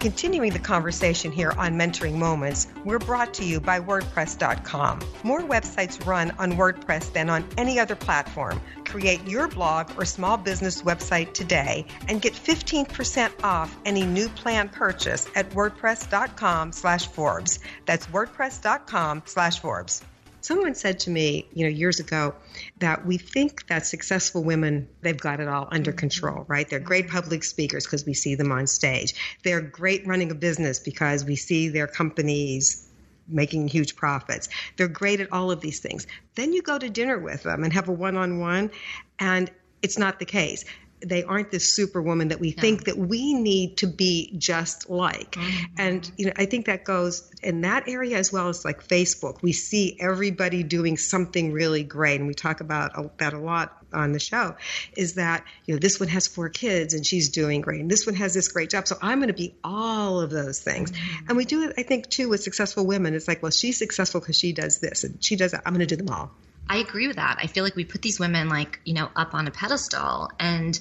[0.00, 5.00] Continuing the conversation here on Mentoring Moments, we're brought to you by WordPress.com.
[5.24, 8.60] More websites run on WordPress than on any other platform.
[8.84, 14.68] Create your blog or small business website today and get 15% off any new plan
[14.68, 17.58] purchase at WordPress.com slash Forbes.
[17.84, 20.04] That's WordPress.com slash Forbes.
[20.40, 22.34] Someone said to me, you know, years ago,
[22.78, 25.98] that we think that successful women, they've got it all under mm-hmm.
[25.98, 26.68] control, right?
[26.68, 29.14] They're great public speakers because we see them on stage.
[29.42, 32.88] They're great running a business because we see their companies
[33.28, 34.48] making huge profits.
[34.76, 36.06] They're great at all of these things.
[36.34, 38.70] Then you go to dinner with them and have a one on one,
[39.18, 39.50] and
[39.82, 40.64] it's not the case.
[41.00, 45.32] They aren't this superwoman that we think that we need to be just like.
[45.32, 45.64] Mm-hmm.
[45.78, 49.42] And you know, I think that goes in that area as well as like Facebook.
[49.42, 54.12] We see everybody doing something really great, and we talk about that a lot on
[54.12, 54.56] the show.
[54.96, 58.06] Is that you know this one has four kids and she's doing great, and this
[58.06, 60.92] one has this great job, so I'm going to be all of those things.
[60.92, 61.26] Mm-hmm.
[61.28, 63.14] And we do it, I think, too with successful women.
[63.14, 65.62] It's like, well, she's successful because she does this and she does that.
[65.64, 66.30] I'm going to do them all.
[66.68, 67.38] I agree with that.
[67.40, 70.78] I feel like we put these women like, you know, up on a pedestal and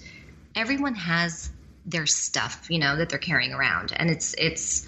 [0.56, 1.50] everyone has
[1.86, 3.94] their stuff, you know, that they're carrying around.
[3.96, 4.86] And it's it's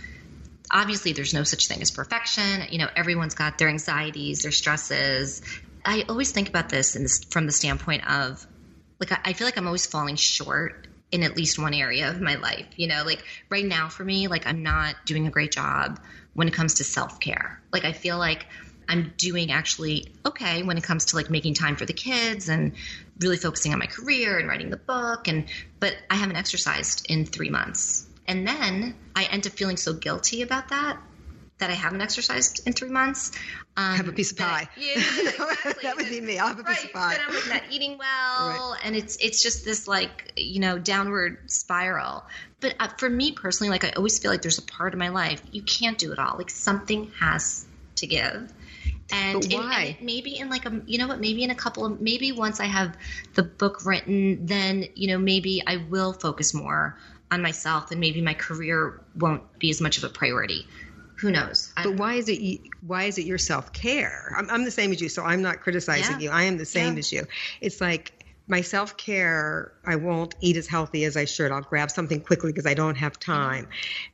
[0.72, 2.64] obviously there's no such thing as perfection.
[2.70, 5.42] You know, everyone's got their anxieties, their stresses.
[5.86, 8.46] I always think about this, this from the standpoint of
[9.00, 12.20] like I I feel like I'm always falling short in at least one area of
[12.20, 12.68] my life.
[12.76, 16.00] You know, like right now for me, like I'm not doing a great job
[16.34, 17.62] when it comes to self care.
[17.72, 18.46] Like I feel like
[18.90, 22.74] I'm doing actually okay when it comes to like making time for the kids and
[23.20, 25.46] really focusing on my career and writing the book and
[25.80, 28.08] but I haven't exercised in 3 months.
[28.28, 31.00] And then I end up feeling so guilty about that
[31.60, 33.32] that I haven't exercised in three months.
[33.78, 34.68] Um, have a piece of pie.
[34.68, 35.74] I, yeah, exactly.
[35.84, 36.40] that would be me.
[36.40, 36.76] I'll have a right.
[36.76, 37.18] piece of pie.
[37.26, 38.80] I'm like not eating well, right.
[38.84, 42.26] and it's it's just this like you know downward spiral.
[42.60, 45.10] But uh, for me personally, like I always feel like there's a part of my
[45.10, 46.38] life you can't do it all.
[46.38, 48.52] Like something has to give.
[49.12, 49.84] And, but why?
[49.84, 52.32] In, and maybe in like a, you know what, maybe in a couple of, maybe
[52.32, 52.96] once I have
[53.34, 56.98] the book written, then, you know, maybe I will focus more
[57.32, 60.66] on myself and maybe my career won't be as much of a priority
[61.18, 64.92] who knows but why is it why is it your self-care i'm, I'm the same
[64.92, 66.26] as you so i'm not criticizing yeah.
[66.26, 67.00] you i am the same yeah.
[67.00, 67.28] as you
[67.60, 68.14] it's like
[68.50, 71.52] my self care, I won't eat as healthy as I should.
[71.52, 73.68] I'll grab something quickly because I don't have time.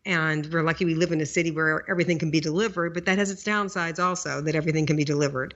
[0.05, 3.17] And we're lucky we live in a city where everything can be delivered, but that
[3.17, 5.53] has its downsides also, that everything can be delivered.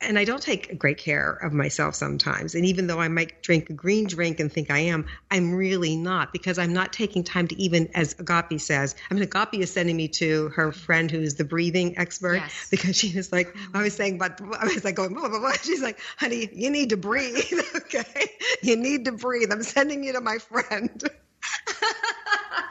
[0.00, 2.54] And I don't take great care of myself sometimes.
[2.54, 5.96] And even though I might drink a green drink and think I am, I'm really
[5.96, 9.72] not because I'm not taking time to even, as Agapi says, I mean, Agapi is
[9.72, 12.68] sending me to her friend who's the breathing expert yes.
[12.70, 15.52] because she was like, I was saying, but I was like going, blah, blah, blah.
[15.52, 17.52] She's like, honey, you need to breathe.
[17.76, 18.30] okay.
[18.62, 19.50] You need to breathe.
[19.52, 21.02] I'm sending you to my friend.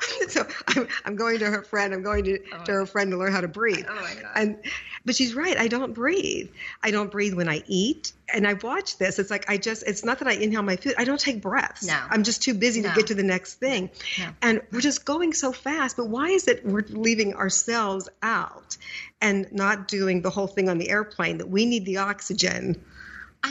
[0.28, 1.94] so I'm, I'm, going to her friend.
[1.94, 3.86] I'm going to, oh to her friend to learn how to breathe.
[3.88, 4.32] Oh my God.
[4.36, 4.58] And
[5.06, 5.58] but she's right.
[5.58, 6.50] I don't breathe.
[6.84, 8.12] I don't breathe when I eat.
[8.34, 9.20] And I watch this.
[9.20, 9.84] It's like I just.
[9.88, 10.96] It's not that I inhale my food.
[10.98, 11.88] I don't take breaths.
[11.88, 11.98] No.
[12.10, 12.90] I'm just too busy no.
[12.90, 13.90] to get to the next thing.
[14.20, 14.30] No.
[14.42, 15.96] And we're just going so fast.
[15.98, 18.78] But why is it we're leaving ourselves out
[19.22, 22.84] and not doing the whole thing on the airplane that we need the oxygen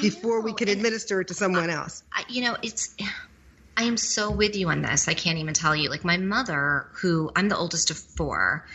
[0.02, 2.02] before we can and administer it to someone else?
[2.12, 2.94] I, you know, it's.
[3.76, 5.06] I am so with you on this.
[5.06, 5.90] I can't even tell you.
[5.90, 8.66] Like my mother, who I'm the oldest of four.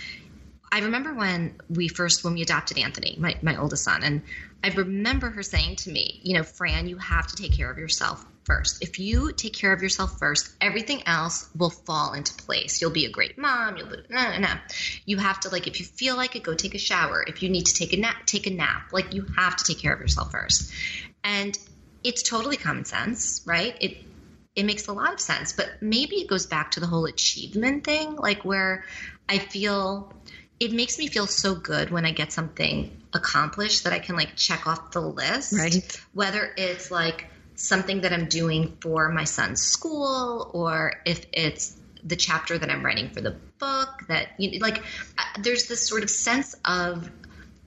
[0.72, 4.22] I remember when we first when we adopted Anthony, my, my oldest son, and
[4.64, 7.78] I remember her saying to me, you know, Fran, you have to take care of
[7.78, 8.82] yourself first.
[8.82, 12.80] If you take care of yourself first, everything else will fall into place.
[12.80, 13.78] You'll be a great mom.
[13.78, 14.54] You'll be no, no, no.
[15.06, 17.24] You have to like if you feel like it, go take a shower.
[17.28, 18.94] If you need to take a nap, take a nap.
[18.94, 20.72] Like you have to take care of yourself first.
[21.24, 21.58] And
[22.04, 23.76] it's totally common sense, right?
[23.82, 23.98] It
[24.56, 25.54] it makes a lot of sense.
[25.54, 28.86] But maybe it goes back to the whole achievement thing, like where
[29.30, 30.14] I feel
[30.60, 34.36] it makes me feel so good when I get something accomplished that I can like
[34.36, 35.54] check off the list.
[35.54, 36.02] Right.
[36.14, 42.16] Whether it's like something that I'm doing for my son's school or if it's the
[42.16, 46.10] chapter that I'm writing for the book that you like uh, there's this sort of
[46.10, 47.10] sense of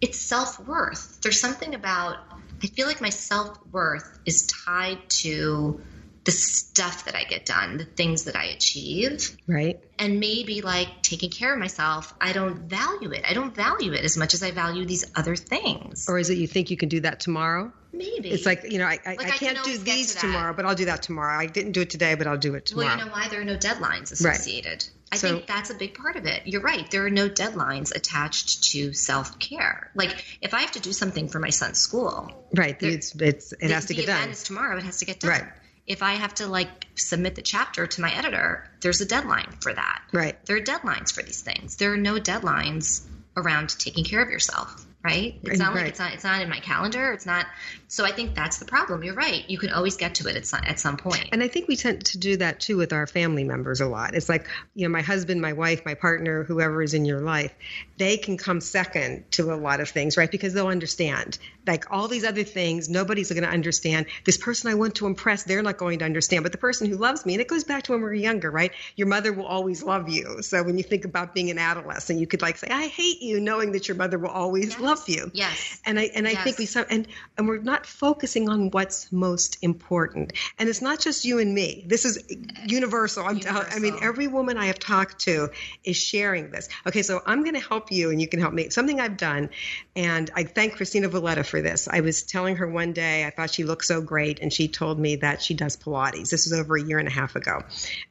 [0.00, 1.20] it's self-worth.
[1.22, 2.18] There's something about
[2.62, 5.80] I feel like my self-worth is tied to
[6.24, 9.37] the stuff that I get done, the things that I achieve.
[9.46, 9.78] Right.
[9.98, 13.24] And maybe like taking care of myself, I don't value it.
[13.28, 16.08] I don't value it as much as I value these other things.
[16.08, 17.72] Or is it you think you can do that tomorrow?
[17.92, 18.30] Maybe.
[18.30, 20.52] It's like, you know, I, I, Like, I I can can't do these to tomorrow,
[20.54, 21.38] but I'll do that tomorrow.
[21.38, 22.88] I didn't do it today, but I'll do it tomorrow.
[22.88, 23.28] Well, you know why?
[23.28, 24.84] There are no deadlines associated.
[25.12, 26.42] I So- think that's a big part of it.
[26.46, 26.90] You're right.
[26.90, 29.90] There are no deadlines attached to self care.
[29.94, 32.80] Like if I have to do something for my son's school, right.
[32.80, 34.30] there- It's, it's, it the, has to the get event done.
[34.30, 34.76] is tomorrow.
[34.78, 35.30] It has to get done.
[35.30, 35.44] Right.
[35.86, 39.72] If I have to like submit the chapter to my editor, there's a deadline for
[39.72, 40.02] that.
[40.12, 40.42] Right.
[40.46, 41.76] There are deadlines for these things.
[41.76, 43.02] There are no deadlines
[43.36, 44.86] around taking care of yourself.
[45.02, 45.38] Right.
[45.42, 45.82] It's not Right.
[45.82, 46.14] like it's not.
[46.14, 47.12] It's not in my calendar.
[47.12, 47.44] It's not.
[47.88, 49.02] So I think that's the problem.
[49.04, 49.44] You're right.
[49.50, 51.28] You can always get to it at some at some point.
[51.30, 54.14] And I think we tend to do that too with our family members a lot.
[54.14, 57.54] It's like, you know, my husband, my wife, my partner, whoever is in your life,
[57.98, 60.30] they can come second to a lot of things, right?
[60.30, 61.36] Because they'll understand.
[61.66, 64.07] Like all these other things, nobody's going to understand.
[64.24, 66.42] This person I want to impress, they're not going to understand.
[66.42, 68.50] But the person who loves me, and it goes back to when we were younger,
[68.50, 68.72] right?
[68.96, 70.42] Your mother will always love you.
[70.42, 73.40] So when you think about being an adolescent, you could like say, I hate you,
[73.40, 74.81] knowing that your mother will always Yes.
[74.81, 75.31] love you.
[75.35, 75.81] Yes.
[75.85, 79.59] And I and I think we some and and we're not focusing on what's most
[79.62, 80.33] important.
[80.59, 81.85] And it's not just you and me.
[81.87, 82.22] This is
[82.66, 83.24] universal.
[83.24, 83.66] I'm telling.
[83.70, 85.50] I mean, every woman I have talked to
[85.85, 86.68] is sharing this.
[86.87, 88.70] Okay, so I'm going to help you, and you can help me.
[88.70, 89.50] Something I've done,
[89.96, 91.86] and I thank Christina Vuleta for this.
[91.88, 94.98] I was telling her one day I thought she looked so great, and she told
[94.98, 96.28] me that she does Pilates.
[96.28, 97.62] This was over a year and a half ago,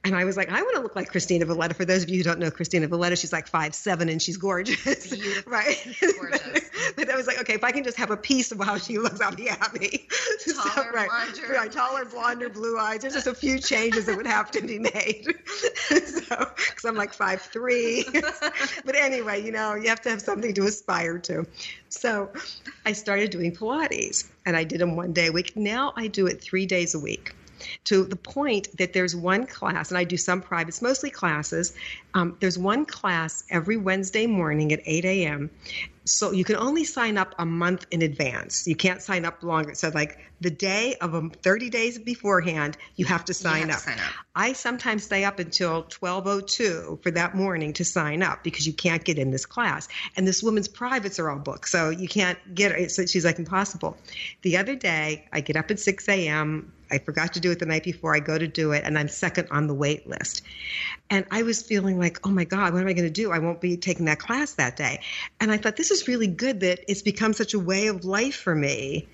[0.06, 1.76] and I was like, I want to look like Christina Vuleta.
[1.76, 4.38] For those of you who don't know Christina Vuleta, she's like five seven, and she's
[4.38, 5.52] gorgeous, Beautiful.
[5.52, 5.78] right?
[6.00, 6.70] Gorgeous.
[6.96, 8.98] but I was like, okay, if I can just have a piece of how she
[8.98, 10.08] looks, I'll be happy.
[10.46, 11.54] Taller, right, blonder.
[11.54, 13.02] right, taller, blonder, blue eyes.
[13.02, 15.26] There's just a few changes that would have to be made.
[15.90, 18.06] so, because I'm like five three.
[18.86, 21.46] but anyway, you know, you have to have something to aspire to.
[21.94, 22.32] So,
[22.88, 25.56] I started doing Pilates, and I did them one day a week.
[25.56, 27.36] Now I do it three days a week.
[27.86, 31.74] to the point that there's one class, and I do some privates, mostly classes.
[32.14, 35.50] Um, there's one class every Wednesday morning at 8 a.m
[36.06, 38.68] so you can only sign up a month in advance.
[38.68, 39.74] You can't sign up longer.
[39.76, 43.76] So like the day of a 30 days beforehand, you have to sign, have up.
[43.78, 44.14] to sign up.
[44.36, 49.04] I sometimes stay up until 12:02 for that morning to sign up because you can't
[49.04, 49.88] get in this class.
[50.18, 52.92] And this woman's privates are all booked, so you can't get it.
[52.92, 53.98] So she's like impossible.
[54.42, 56.74] The other day, I get up at 6 a.m.
[56.92, 58.16] I forgot to do it the night before.
[58.16, 60.44] I go to do it, and I'm second on the wait list.
[61.10, 63.32] And I was feeling like, oh my God, what am I going to do?
[63.32, 65.02] I won't be taking that class that day.
[65.40, 68.36] And I thought, this is really good that it's become such a way of life
[68.36, 69.08] for me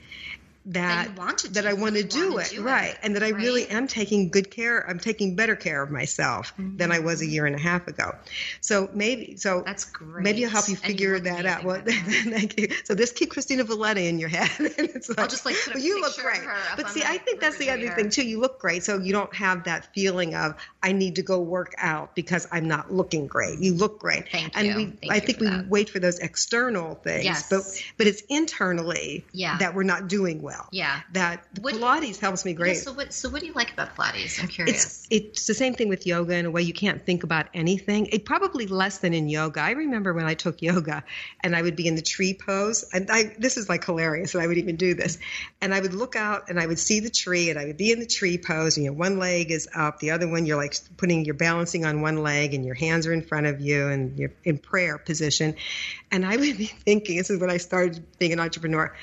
[0.65, 3.15] that That want to that do- I want to do it, do it, right, and
[3.15, 4.87] that I really am taking good care.
[4.87, 6.77] I'm taking better care of myself mm-hmm.
[6.77, 8.15] than I was a year and a half ago.
[8.61, 10.23] So maybe so That's great.
[10.23, 11.63] Maybe I'll help you figure that out.
[11.63, 12.69] Well, thank you.
[12.83, 14.49] So this keep Christina Vuleta in your head.
[14.79, 16.37] And it's like, just, like, put well, you look great.
[16.41, 18.25] her But see, I think that's the other thing too.
[18.25, 21.73] You look great, so you don't have that feeling of I need to go work
[21.77, 23.59] out because I'm not looking great.
[23.59, 24.29] You look great.
[24.31, 24.75] Thank and you.
[24.75, 25.67] we, Thank I think we that.
[25.67, 27.49] wait for those external things, Yes.
[27.49, 27.61] but
[27.97, 29.57] but it's internally Yeah.
[29.57, 30.48] that we're not doing well.
[30.71, 31.01] Yeah.
[31.13, 32.75] That What- Pilates helps me great.
[32.75, 33.13] Yeah, so what?
[33.13, 34.41] So what do you like about Pilates?
[34.41, 35.07] I'm curious.
[35.09, 38.07] It's it's the same thing with yoga in a way you can't think about anything.
[38.07, 39.61] It probably less than in yoga.
[39.61, 41.03] I remember when I took yoga
[41.41, 44.43] and I would be in the tree pose and I this is like hilarious and
[44.43, 45.17] I would even do this.
[45.61, 47.91] And I would look out and I would see the tree and I would be
[47.91, 50.57] in the tree pose and you know one leg is up, the other one you're
[50.57, 53.87] like putting you're balancing on one leg and your hands are in front of you
[53.87, 55.55] and you're in prayer position.
[56.11, 58.95] And I would be thinking this is when I started being an entrepreneur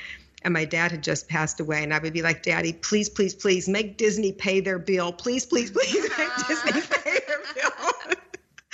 [0.46, 3.35] and my dad had just passed away and i would be like daddy please please
[3.35, 5.12] please make disney pay their bill.
[5.12, 8.16] Please please please make disney pay their bill.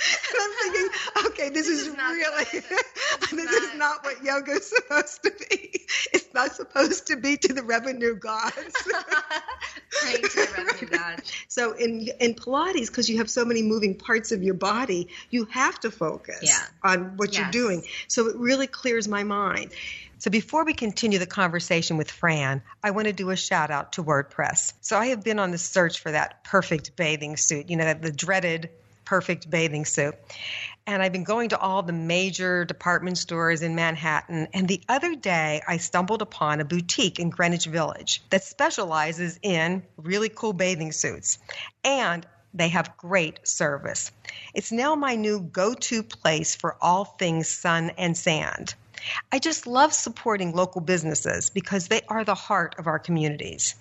[0.05, 0.89] And i'm thinking
[1.27, 2.83] okay this, is, is really this,
[3.31, 5.81] This is is not- not what yoga is supposed to be.
[6.13, 8.53] It's not supposed to be to the revenue gods.
[10.01, 11.21] Praying to the revenue god.
[11.47, 15.45] so in in pilates because you have so many moving parts of your body you
[15.45, 16.63] have to focus Yeah.
[16.83, 17.83] on what you're doing.
[18.07, 19.71] So it really clears my mind
[20.23, 23.91] so before we continue the conversation with Fran, I want to do a shout out
[23.93, 24.71] to WordPress.
[24.79, 28.09] So I have been on the search for that perfect bathing suit, you know, the
[28.09, 28.69] dreaded
[29.03, 30.15] perfect bathing suit.
[30.87, 34.47] And I've been going to all the major department stores in Manhattan.
[34.53, 39.83] And the other day, I stumbled upon a boutique in Greenwich Village that specializes in
[39.97, 41.37] really cool bathing suits.
[41.83, 44.09] And they have great service.
[44.53, 48.75] It's now my new go to place for all things sun and sand.
[49.31, 53.75] I just love supporting local businesses because they are the heart of our communities.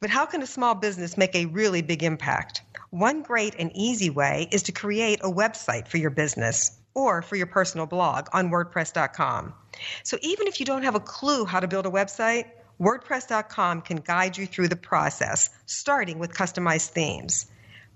[0.00, 2.62] But how can a small business make a really big impact?
[2.90, 7.36] One great and easy way is to create a website for your business or for
[7.36, 9.54] your personal blog on WordPress.com.
[10.02, 12.46] So even if you don't have a clue how to build a website,
[12.80, 17.46] WordPress.com can guide you through the process, starting with customized themes.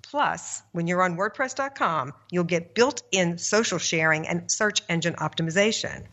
[0.02, 6.04] Plus, when you're on WordPress.com, you'll get built in social sharing and search engine optimization.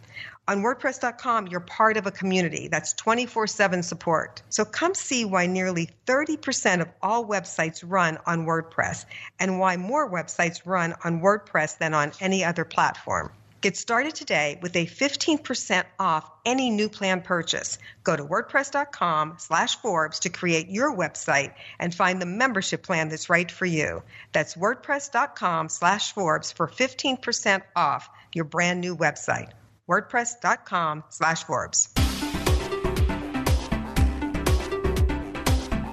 [0.49, 4.41] On WordPress.com, you're part of a community that's 24 7 support.
[4.49, 9.03] So come see why nearly 30% of all websites run on WordPress
[9.41, 13.29] and why more websites run on WordPress than on any other platform.
[13.59, 17.77] Get started today with a 15% off any new plan purchase.
[18.05, 23.29] Go to wordpress.com slash Forbes to create your website and find the membership plan that's
[23.29, 24.01] right for you.
[24.31, 29.51] That's wordpress.com slash Forbes for 15% off your brand new website.
[29.87, 31.89] wordpress.com slash Forbes.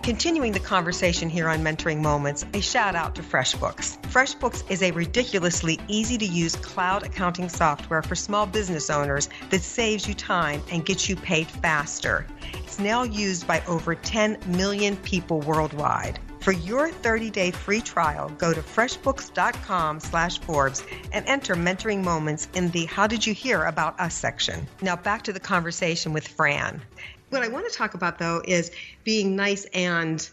[0.04, 3.98] Continuing the conversation here on Mentoring Moments, a shout out to FreshBooks.
[4.02, 9.62] FreshBooks is a ridiculously easy to use cloud accounting software for small business owners that
[9.62, 12.26] saves you time and gets you paid faster.
[12.52, 16.20] It's now used by over 10 million people worldwide.
[16.44, 22.70] For your 30-day free trial, go to freshbooks.com slash Forbes and enter Mentoring Moments in
[22.72, 24.66] the How Did You Hear About Us section.
[24.82, 26.82] Now back to the conversation with Fran.
[27.30, 28.70] What I want to talk about though is
[29.04, 30.28] being nice and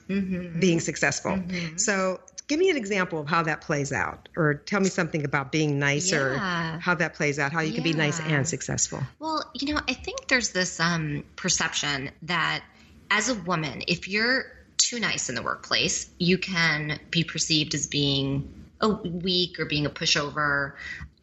[0.59, 1.41] being successful.
[1.77, 2.19] So
[2.49, 5.79] give me an example of how that plays out or tell me something about being
[5.79, 8.99] nice or how that plays out, how you can be nice and successful.
[9.19, 12.65] Well, you know, I think there's this um, perception that
[13.09, 14.60] as a woman, if you're
[14.91, 19.85] too nice in the workplace, you can be perceived as being a weak or being
[19.85, 20.73] a pushover.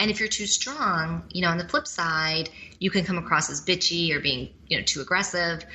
[0.01, 2.49] And if you're too strong, you know, on the flip side,
[2.79, 5.67] you can come across as bitchy or being, you know, too aggressive.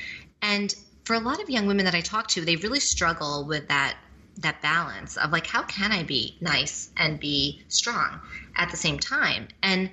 [0.41, 0.73] And
[1.03, 3.95] for a lot of young women that I talk to, they really struggle with that
[4.39, 8.19] that balance of like how can I be nice and be strong
[8.55, 9.49] at the same time?
[9.61, 9.91] And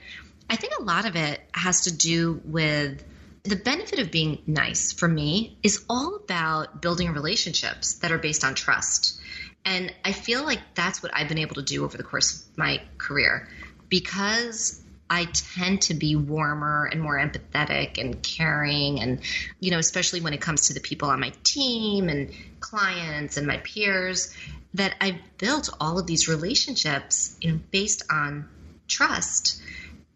[0.49, 3.05] I think a lot of it has to do with
[3.43, 8.45] The benefit of being nice for me is all about building relationships that are based
[8.45, 9.18] on trust.
[9.64, 12.59] And I feel like that's what I've been able to do over the course of
[12.59, 13.49] my career
[13.88, 19.20] because I tend to be warmer and more empathetic and caring and
[19.59, 22.30] you know especially when it comes to the people on my team and
[22.61, 24.32] clients and my peers
[24.74, 28.49] that I've built all of these relationships you know based on
[28.86, 29.61] trust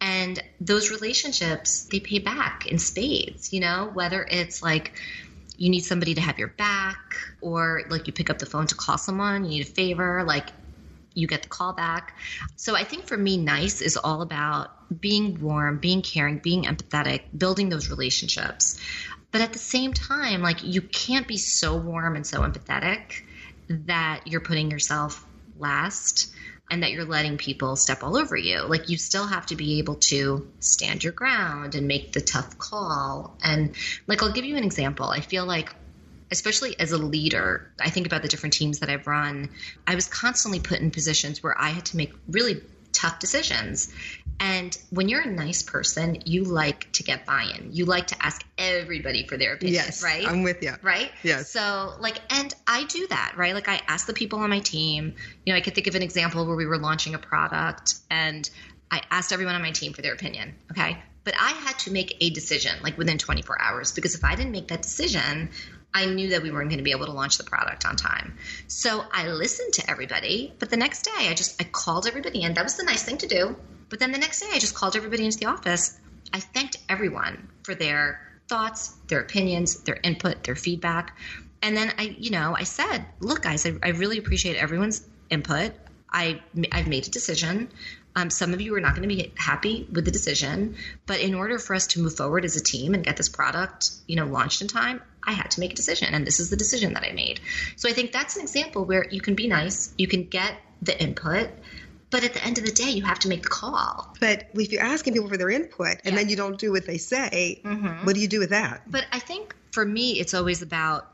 [0.04, 4.92] and those relationships they pay back in spades you know whether it's like
[5.56, 8.74] you need somebody to have your back or like you pick up the phone to
[8.74, 10.50] call someone you need a favor like
[11.14, 12.16] you get the call back.
[12.56, 17.22] So i think for me nice is all about being warm being caring being empathetic
[17.36, 18.78] building those relationships.
[19.30, 23.22] But at the same time like you can't be so warm and so empathetic
[23.68, 25.24] that you're putting yourself
[25.56, 26.32] last
[26.74, 28.62] and that you're letting people step all over you.
[28.62, 32.58] Like you still have to be able to stand your ground and make the tough
[32.58, 33.36] call.
[33.44, 33.76] And
[34.08, 35.08] like I'll give you an example.
[35.08, 35.72] I feel like
[36.32, 39.50] especially as a leader, I think about the different teams that I've run.
[39.86, 42.60] I was constantly put in positions where I had to make really
[42.92, 43.92] tough decisions.
[44.40, 47.70] And when you're a nice person, you like to get buy-in.
[47.72, 50.26] You like to ask everybody for their opinion, yes, right?
[50.26, 50.72] I'm with you.
[50.82, 51.10] Right?
[51.22, 51.50] Yes.
[51.50, 53.54] So like and I do that, right?
[53.54, 55.14] Like I ask the people on my team,
[55.46, 58.48] you know, I could think of an example where we were launching a product and
[58.90, 60.98] I asked everyone on my team for their opinion, okay?
[61.24, 64.52] But I had to make a decision like within 24 hours because if I didn't
[64.52, 65.50] make that decision,
[65.94, 68.36] I knew that we weren't going to be able to launch the product on time.
[68.66, 72.54] So I listened to everybody, but the next day I just I called everybody in.
[72.54, 73.56] That was the nice thing to do.
[73.88, 75.98] But then the next day I just called everybody into the office.
[76.32, 81.16] I thanked everyone for their thoughts, their opinions, their input, their feedback.
[81.62, 85.72] And then I, you know, I said, look guys, I, I really appreciate everyone's input.
[86.10, 87.68] I I've made a decision.
[88.16, 90.76] Um, some of you are not going to be happy with the decision,
[91.06, 93.90] but in order for us to move forward as a team and get this product,
[94.06, 96.56] you know, launched in time, I had to make a decision, and this is the
[96.56, 97.40] decision that I made.
[97.74, 101.00] So I think that's an example where you can be nice, you can get the
[101.02, 101.50] input,
[102.14, 104.14] but at the end of the day, you have to make the call.
[104.20, 106.20] But if you're asking people for their input and Yeah.
[106.20, 108.04] then you don't do what they say, Mhm.
[108.04, 108.88] what do you do with that?
[108.88, 111.10] But I think for me, it's always about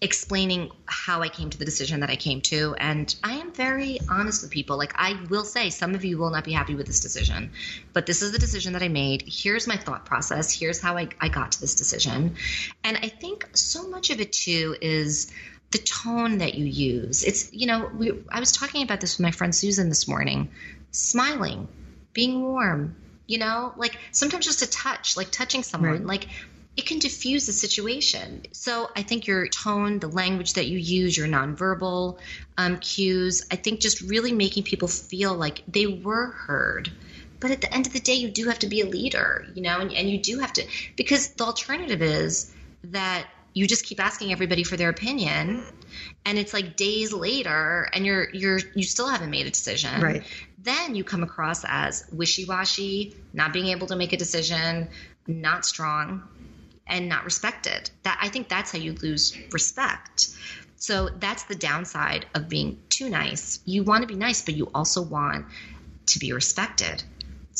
[0.00, 2.74] explaining how I came to the decision that I came to.
[2.78, 4.78] And I am very honest with people.
[4.78, 7.52] Like, I will say, some of you will not be happy with this decision,
[7.92, 9.24] but this is the decision that I made.
[9.26, 10.50] Here's my thought process.
[10.58, 12.36] Here's how I, I got to this decision.
[12.82, 15.30] And I think so much of it, too, is
[15.70, 17.22] the tone that you use.
[17.22, 20.50] It's, you know, we, I was talking about this with my friend Susan this morning
[20.92, 21.68] smiling,
[22.12, 22.96] being warm,
[23.26, 26.04] you know, like sometimes just a touch, like touching someone, Right.
[26.04, 26.28] like
[26.76, 28.42] it can diffuse the situation.
[28.52, 32.18] So I think your tone, the language that you use, your nonverbal
[32.56, 36.92] um, cues, I think just really making people feel like they were heard.
[37.38, 39.62] But at the end of the day, you do have to be a leader, you
[39.62, 40.66] know, and, and you do have to,
[40.96, 42.52] because the alternative is
[42.84, 45.64] that you just keep asking everybody for their opinion
[46.24, 50.00] and it's like days later and you're you're you still haven't made a decision.
[50.00, 50.22] Right.
[50.58, 54.88] then you come across as wishy-washy not being able to make a decision
[55.26, 56.22] not strong
[56.86, 57.90] and not respected.
[58.02, 60.28] That i think that's how you lose respect.
[60.76, 63.60] So that's the downside of being too nice.
[63.66, 65.46] You want to be nice but you also want
[66.06, 67.02] to be respected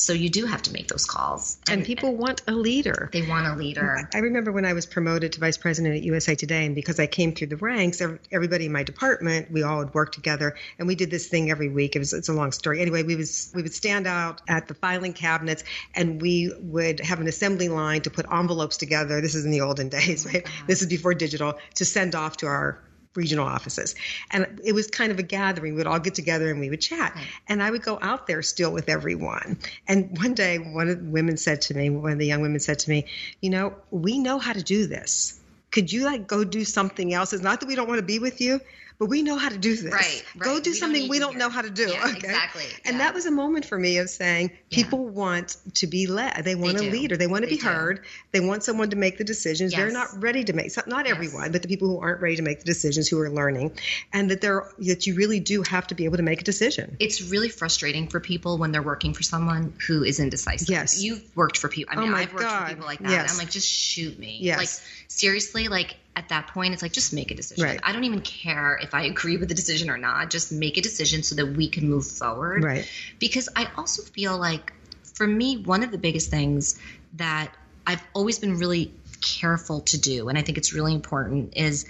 [0.01, 3.11] so you do have to make those calls And people want a leader.
[3.13, 6.35] they want a leader I remember when I was promoted to vice president at USA
[6.35, 9.95] Today, and because I came through the ranks, everybody in my department, we all would
[9.95, 11.97] work together, and we did this thing every week.
[11.97, 12.81] It was it's a long story.
[12.81, 17.21] Anyway, we was we would stand out at the filing cabinets, and we would have
[17.21, 19.21] an assembly line to put envelopes together.
[19.21, 20.47] This is in the olden days, oh right?
[20.67, 22.79] This is before digital to send off to our
[23.15, 23.95] regional offices.
[24.31, 25.75] And it was kind of a gathering.
[25.75, 27.17] We'd all get together and we would chat.
[27.49, 29.59] And I would go out there still with everyone.
[29.89, 32.61] And one day, one of the women said to me, one of the young women
[32.61, 33.07] said to me,
[33.41, 35.41] You know, we know how to do this.
[35.71, 37.33] Could you like go do something else?
[37.33, 38.61] It's not that we don't want to be with you,
[39.01, 39.93] but we know how to do this.
[39.93, 40.63] Right, Go right.
[40.63, 41.89] do We don't something we don't know how to do.
[41.89, 42.17] Yeah, okay?
[42.19, 42.65] exactly.
[42.85, 43.05] And Yeah.
[43.05, 46.45] that was a moment for me of saying people want to be led.
[46.45, 46.91] They want a do.
[46.91, 47.17] leader.
[47.17, 47.67] They want to They be do.
[47.67, 48.05] heard.
[48.31, 49.73] They want someone to make the decisions.
[49.73, 50.71] They're not ready to make.
[50.87, 51.15] Not Yes.
[51.17, 53.73] everyone, but the people who aren't ready to make the decisions, who are learning,
[54.13, 56.97] and that they're that you really do have to be able to make a decision.
[57.01, 60.69] it's really frustrating for people when they're working for someone who is indecisive.
[60.69, 61.03] Yes.
[61.03, 61.95] You've worked for people.
[61.95, 62.63] I Oh mean, my I've worked God.
[62.65, 63.11] for people like that.
[63.11, 63.33] Yes.
[63.33, 64.37] I'm like, just shoot me.
[64.43, 64.59] Yes.
[64.59, 64.69] Like,
[65.09, 67.65] seriously, like at that point, it's like, just make a decision.
[67.65, 67.81] Right.
[67.83, 70.31] I don't even care if I agree with the decision or not.
[70.31, 72.65] Just make a decision so that we can move forward.
[72.65, 72.89] Right.
[73.19, 74.73] Because I also feel like,
[75.15, 76.79] for me, one of the biggest things
[77.15, 77.55] that
[77.87, 81.87] I've always been really careful to do, and I think it's really important, is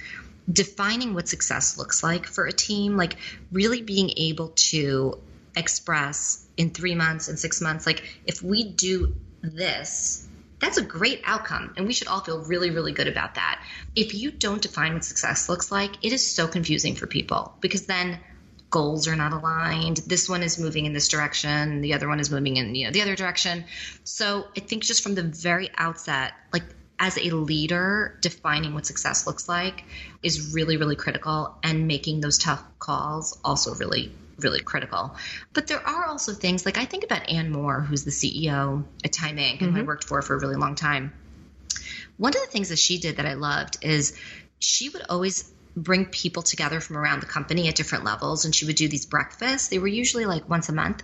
[0.50, 3.16] defining what success looks like for a team, like
[3.52, 5.18] really being able to
[5.56, 10.26] express in three months and six months, like if we do this,
[10.60, 11.72] that's a great outcome.
[11.76, 13.64] And we should all feel really, really good about that.
[13.96, 17.86] If you don't define what success looks like, it is so confusing for people because
[17.86, 18.20] then
[18.70, 19.98] goals are not aligned.
[19.98, 22.92] This one is moving in this direction, the other one is moving in you know
[22.92, 23.64] the other direction.
[24.04, 26.64] So I think just from the very outset, like
[26.98, 29.84] as a leader, defining what success looks like
[30.22, 35.16] is really, really critical, and making those tough calls also really, really critical.
[35.52, 39.12] But there are also things like I think about Ann Moore, who's the CEO at
[39.12, 39.60] Time Inc.
[39.60, 39.86] and I mm-hmm.
[39.86, 41.12] worked for for a really long time.
[42.16, 44.14] One of the things that she did that I loved is
[44.58, 48.66] she would always bring people together from around the company at different levels and she
[48.66, 51.02] would do these breakfasts they were usually like once a month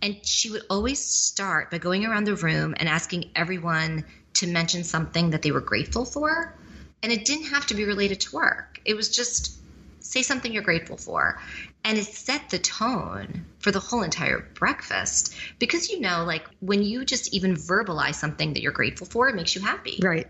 [0.00, 4.04] and she would always start by going around the room and asking everyone
[4.34, 6.56] to mention something that they were grateful for
[7.02, 9.58] and it didn't have to be related to work it was just
[9.98, 11.40] say something you're grateful for
[11.84, 16.82] and it set the tone for the whole entire breakfast because you know like when
[16.82, 20.26] you just even verbalize something that you're grateful for it makes you happy Right.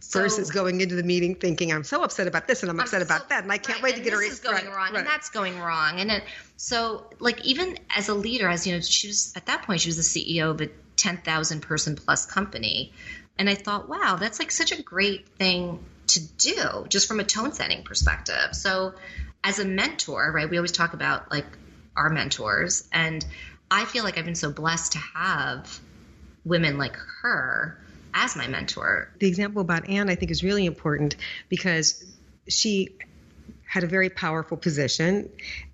[0.00, 3.00] So- Versus going into the meeting thinking, I'm so upset about this and I'm, upset
[3.00, 4.54] I'm about so- that and I can't right, wait to get a this is going
[4.56, 4.98] right, wrong right.
[4.98, 6.22] and that's going wrong and it,
[6.56, 9.88] so like even as a leader as you know she was at that point she
[9.88, 10.02] was the
[10.36, 12.92] ceo of a 10000 person plus company
[13.38, 17.24] and i thought wow that's like such a great thing to do just from a
[17.24, 18.94] tone setting perspective so
[19.46, 21.46] as a mentor right we always talk about like
[21.96, 23.24] our mentors and
[23.70, 25.80] i feel like i've been so blessed to have
[26.44, 27.78] women like her
[28.16, 29.12] as my mentor.
[29.18, 31.16] The example about Ann, I think, is really important
[31.50, 32.02] because
[32.48, 32.96] she
[33.68, 35.28] had a very powerful position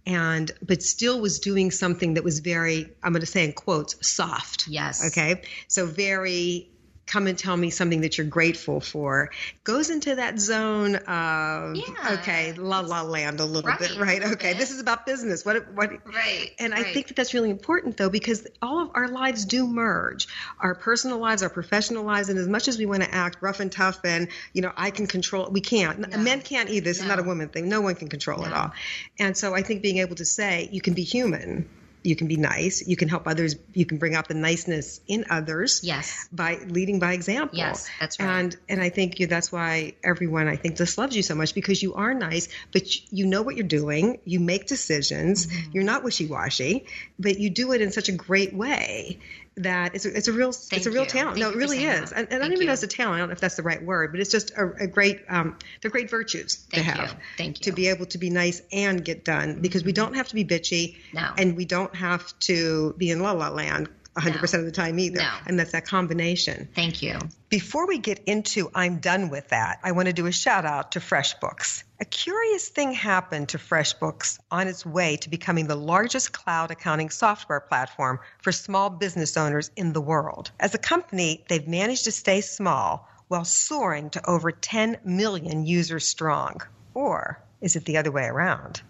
[0.07, 3.95] and but still was doing something that was very i'm going to say in quotes
[4.07, 4.67] soft.
[4.67, 5.07] Yes.
[5.07, 5.43] okay?
[5.69, 6.69] So very
[7.13, 9.31] come and tell me something that you're grateful for
[9.65, 12.19] goes into that zone of Yeah.
[12.21, 15.73] okay la la land a little Right, bit right okay this is about business what
[15.75, 19.45] what right and I think that that's really important, though, because all of our lives
[19.45, 20.27] do merge.
[20.61, 23.61] Our personal lives, our professional lives, and as much as we want to act rough
[23.61, 25.99] and tough and, you know, I can control, we can't.
[25.99, 26.19] No.
[26.19, 26.85] Men can't either.
[26.85, 27.69] This is not a woman thing.
[27.69, 28.73] No one can control it all.
[29.19, 31.69] And so I think being able to say, you can be human,
[32.03, 35.25] you can be nice, you can help others, you can bring out the niceness in
[35.31, 37.59] others yes by leading by example.
[37.59, 38.29] Yes, that's right.
[38.29, 41.55] And and I think you, that's why everyone I think just loves you so much
[41.55, 44.19] because you are nice, but you- know what you're doing.
[44.25, 45.47] You make decisions.
[45.47, 45.71] Mm-hmm.
[45.73, 46.87] You're not wishy washy,
[47.19, 49.19] but you do it in such a great way
[49.57, 51.09] that it's a, it's a real it's a real you.
[51.09, 51.39] talent.
[51.39, 52.11] Thank no, it really is.
[52.11, 52.19] that.
[52.19, 52.75] And, and I don't even know you.
[52.75, 53.17] if it's a talent.
[53.17, 55.59] I don't know if that's the right word, but it's just a, a great um,
[55.81, 57.01] they're great virtues Thank to you.
[57.01, 57.17] have.
[57.37, 57.71] Thank you.
[57.71, 60.45] To be able to be nice and get done because we don't have to be
[60.45, 60.97] bitchy.
[61.13, 61.31] No.
[61.37, 65.21] And we don't have to be in la la land 100% of the time either.
[65.21, 65.31] No.
[65.47, 66.69] And that's that combination.
[66.75, 67.19] Thank you.
[67.49, 70.93] Before we get into I'm done with that, I want to do a shout out
[70.93, 71.85] to FreshBooks.
[72.03, 77.11] A curious thing happened to FreshBooks on its way to becoming the largest cloud accounting
[77.11, 80.51] software platform for small business owners in the world.
[80.59, 86.09] As a company, they've managed to stay small while soaring to over 10 million users
[86.09, 86.61] strong.
[86.93, 88.83] Or is it the other way around?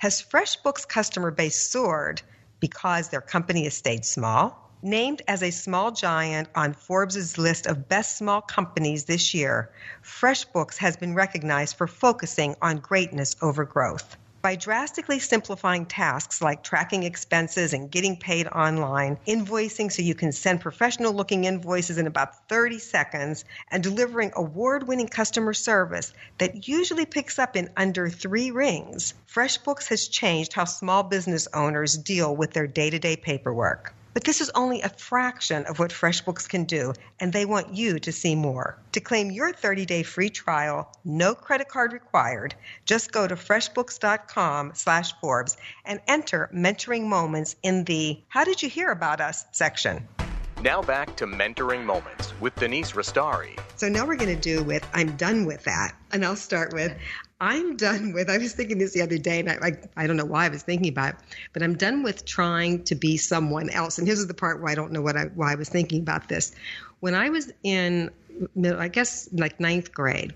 [0.00, 2.20] Has FreshBooks' customer base soared
[2.60, 4.59] because their company has stayed small?
[4.82, 9.68] Named as a small giant on Forbes' list of best small companies this year,
[10.02, 14.16] FreshBooks has been recognized for focusing on greatness over growth.
[14.40, 20.32] By drastically simplifying tasks like tracking expenses and getting paid online, invoicing so you can
[20.32, 26.66] send professional looking invoices in about 30 seconds, and delivering award winning customer service that
[26.68, 32.34] usually picks up in under three rings, FreshBooks has changed how small business owners deal
[32.34, 33.92] with their day to day paperwork.
[34.12, 38.00] But this is only a fraction of what FreshBooks can do, and they want you
[38.00, 38.76] to see more.
[38.92, 42.56] To claim your 30-day free trial, no credit card required,
[42.86, 49.20] just go to freshbooks.com/forbes and enter mentoring moments in the "How did you hear about
[49.20, 50.08] us?" section.
[50.58, 53.56] Now back to Mentoring Moments with Denise Restauri.
[53.76, 55.94] So now we're going to do with I'm done with that.
[56.12, 56.94] And I'll start with
[57.40, 60.16] I'm done with I was thinking this the other day and I, I I don't
[60.16, 61.20] know why I was thinking about it,
[61.52, 63.98] but I'm done with trying to be someone else.
[63.98, 66.28] And here's the part where I don't know what I why I was thinking about
[66.28, 66.54] this.
[67.00, 68.10] When I was in
[68.78, 70.34] I guess like ninth grade,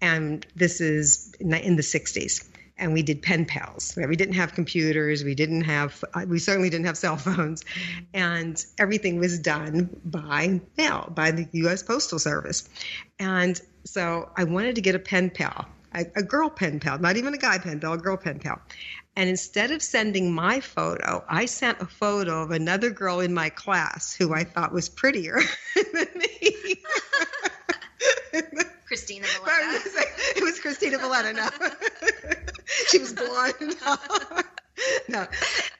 [0.00, 3.96] and this is in the 60s and we did pen pals.
[3.96, 5.22] We didn't have computers.
[5.22, 7.64] We didn't have uh, we certainly didn't have cell phones.
[8.12, 12.68] And everything was done by mail by the us postal service.
[13.18, 17.16] And so i wanted to get a pen pal a, a girl pen pal not
[17.16, 18.60] even a guy pen pal a girl pen pal
[19.16, 23.48] and instead of sending my photo i sent a photo of another girl in my
[23.48, 25.40] class who i thought was prettier
[25.92, 26.76] than me
[28.86, 30.36] Christina Vuleta.
[30.36, 31.34] it was Christina Vuleta.
[31.34, 31.48] No,
[32.88, 33.76] she was blonde.
[35.08, 35.26] No.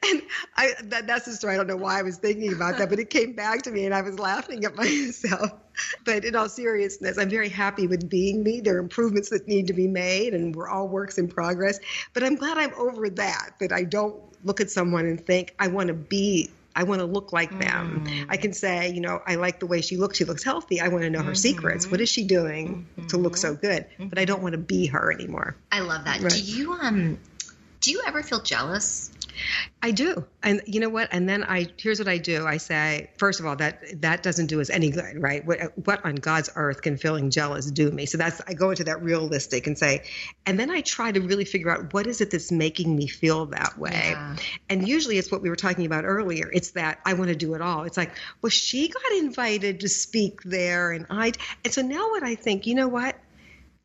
[0.08, 0.22] and
[0.56, 1.54] I that, that's the story.
[1.54, 3.84] I don't know why I was thinking about that, but it came back to me,
[3.84, 5.52] and I was laughing at myself.
[6.04, 8.60] but in all seriousness, I'm very happy with being me.
[8.60, 11.78] There are improvements that need to be made, and we're all works in progress.
[12.12, 15.68] But I'm glad I'm over that, that I don't look at someone and think, I
[15.68, 18.04] want to be I want to look like them.
[18.06, 18.26] Mm.
[18.28, 20.18] I can say, you know, I like the way she looks.
[20.18, 20.80] She looks healthy.
[20.80, 21.34] I want to know her mm-hmm.
[21.34, 21.86] secrets.
[21.88, 23.06] What is she doing mm-hmm.
[23.08, 23.86] to look so good?
[23.90, 24.08] Mm-hmm.
[24.08, 25.56] But I don't want to be her anymore.
[25.70, 26.20] I love that.
[26.20, 26.32] Right.
[26.32, 27.18] Do you um
[27.80, 29.12] do you ever feel jealous
[29.82, 30.24] I do.
[30.42, 31.08] And you know what?
[31.12, 32.46] And then I here's what I do.
[32.46, 35.44] I say, first of all, that that doesn't do us any good, right?
[35.44, 38.06] What what on God's earth can feeling jealous do me?
[38.06, 40.04] So that's I go into that realistic and say,
[40.46, 43.46] and then I try to really figure out what is it that's making me feel
[43.46, 43.90] that way.
[43.92, 44.36] Yeah.
[44.68, 46.50] And usually it's what we were talking about earlier.
[46.52, 47.84] It's that I want to do it all.
[47.84, 48.12] It's like,
[48.42, 51.32] well, she got invited to speak there and I
[51.64, 53.16] and so now what I think, you know what?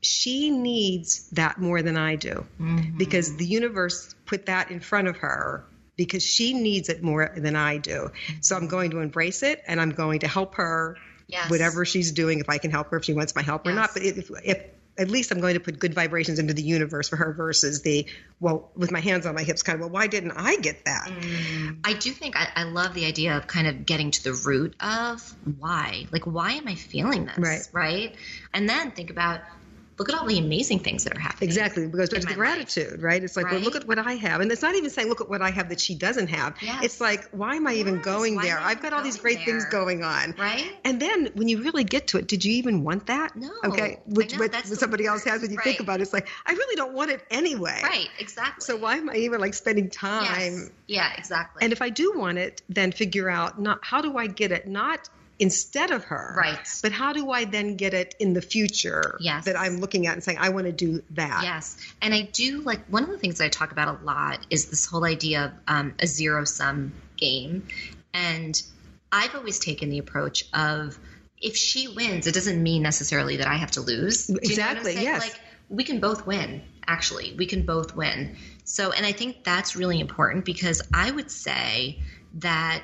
[0.02, 2.98] She needs that more than I do mm-hmm.
[2.98, 5.66] because the universe put that in front of her
[5.98, 8.12] because she needs it more than I do.
[8.40, 10.96] So I'm going to embrace it and I'm going to help her
[11.28, 11.50] yes.
[11.50, 13.72] whatever she's doing if I can help her if she wants my help yes.
[13.72, 13.90] or not.
[13.94, 14.64] But if, if
[15.00, 18.06] at least I'm going to put good vibrations into the universe for her versus the
[18.40, 21.08] well with my hands on my hips kind of well why didn't I get that?
[21.08, 24.34] Mm, I do think I, I, love the idea of kind of getting to the
[24.34, 28.16] root of why like why am I feeling this right right
[28.54, 29.40] and then think about
[30.00, 31.50] look at all the amazing things that are happening.
[31.50, 31.86] Exactly.
[31.86, 33.04] Because there's the gratitude, life.
[33.04, 33.24] right?
[33.24, 33.56] It's like, right?
[33.56, 34.40] well, look at what I have.
[34.40, 36.56] And it's not even saying, look at what I have that she doesn't have.
[36.62, 36.86] Yes.
[36.86, 37.82] It's like, why am I yes.
[37.82, 38.60] even going why there?
[38.60, 39.46] I've got all these great there?
[39.46, 40.34] things going on.
[40.40, 40.72] Right.
[40.86, 43.36] And then when you really get to it, did you even want that?
[43.36, 43.52] No.
[43.66, 44.00] Okay.
[44.06, 45.66] Which what somebody else has when you right.
[45.66, 47.82] think about it, it's like, I really don't want it anyway.
[47.84, 48.08] Right.
[48.20, 48.64] Exactly.
[48.64, 50.24] So why am I even like spending time?
[50.24, 50.70] Yes.
[50.88, 51.62] Yeah, exactly.
[51.64, 54.66] And if I do want it, then figure out not how do I get it?
[54.66, 56.36] Not instead of her.
[56.38, 56.60] Right.
[56.82, 59.46] But how do I then get it in the future yes.
[59.46, 61.42] that I'm looking at and saying, I want to do that?
[61.44, 61.78] Yes.
[62.02, 64.86] And I do like one of the things I talk about a lot is this
[64.86, 67.68] whole idea of um, a zero sum game.
[68.14, 68.62] And
[69.12, 71.00] I've always taken the approach of
[71.42, 74.30] if she wins, it doesn't mean necessarily that I have to lose.
[74.30, 74.94] exactly.
[74.94, 75.22] Yes.
[75.22, 77.34] Like we can both win, actually.
[77.38, 78.36] We can both win.
[78.66, 82.00] So, and I think that's really important because I would say
[82.36, 82.84] that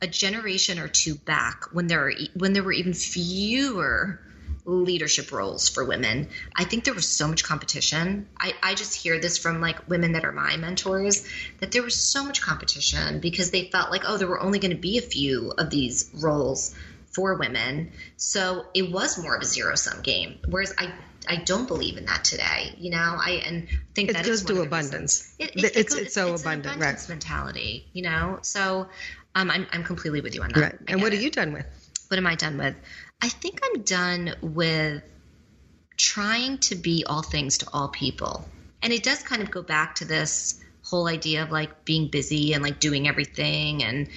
[0.00, 4.20] a generation or two back when there are, when there were even fewer
[4.66, 6.28] leadership roles for women.
[6.56, 8.28] I think there was so much competition.
[8.38, 11.26] I, I just hear this from like women that are my mentors
[11.60, 14.70] that there was so much competition because they felt like, oh, there were only going
[14.70, 16.74] to be a few of these roles
[17.12, 17.92] for women.
[18.16, 20.38] So it was more of a zero sum game.
[20.48, 20.92] Whereas I
[21.26, 22.74] I don't believe in that today.
[22.78, 25.34] You know, I and think it that goes to abundance.
[25.38, 27.08] It, it, it, it's, goes, it's so it's abundant, abundance right?
[27.08, 27.86] mentality.
[27.92, 28.88] You know, so
[29.34, 30.60] um, I'm, I'm completely with you on that.
[30.60, 30.78] Right.
[30.88, 31.66] And what are you done with?
[32.08, 32.76] What am I done with?
[33.20, 35.02] I think I'm done with
[35.96, 38.44] trying to be all things to all people.
[38.82, 42.52] And it does kind of go back to this whole idea of like being busy
[42.52, 44.08] and like doing everything and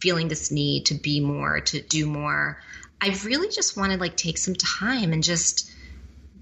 [0.00, 2.60] feeling this need to be more, to do more.
[3.00, 5.70] I really just want to like take some time and just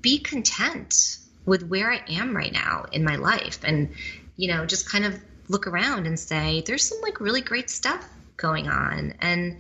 [0.00, 3.90] be content with where I am right now in my life and,
[4.36, 8.08] you know, just kind of look around and say, there's some like really great stuff
[8.36, 9.14] going on.
[9.20, 9.58] And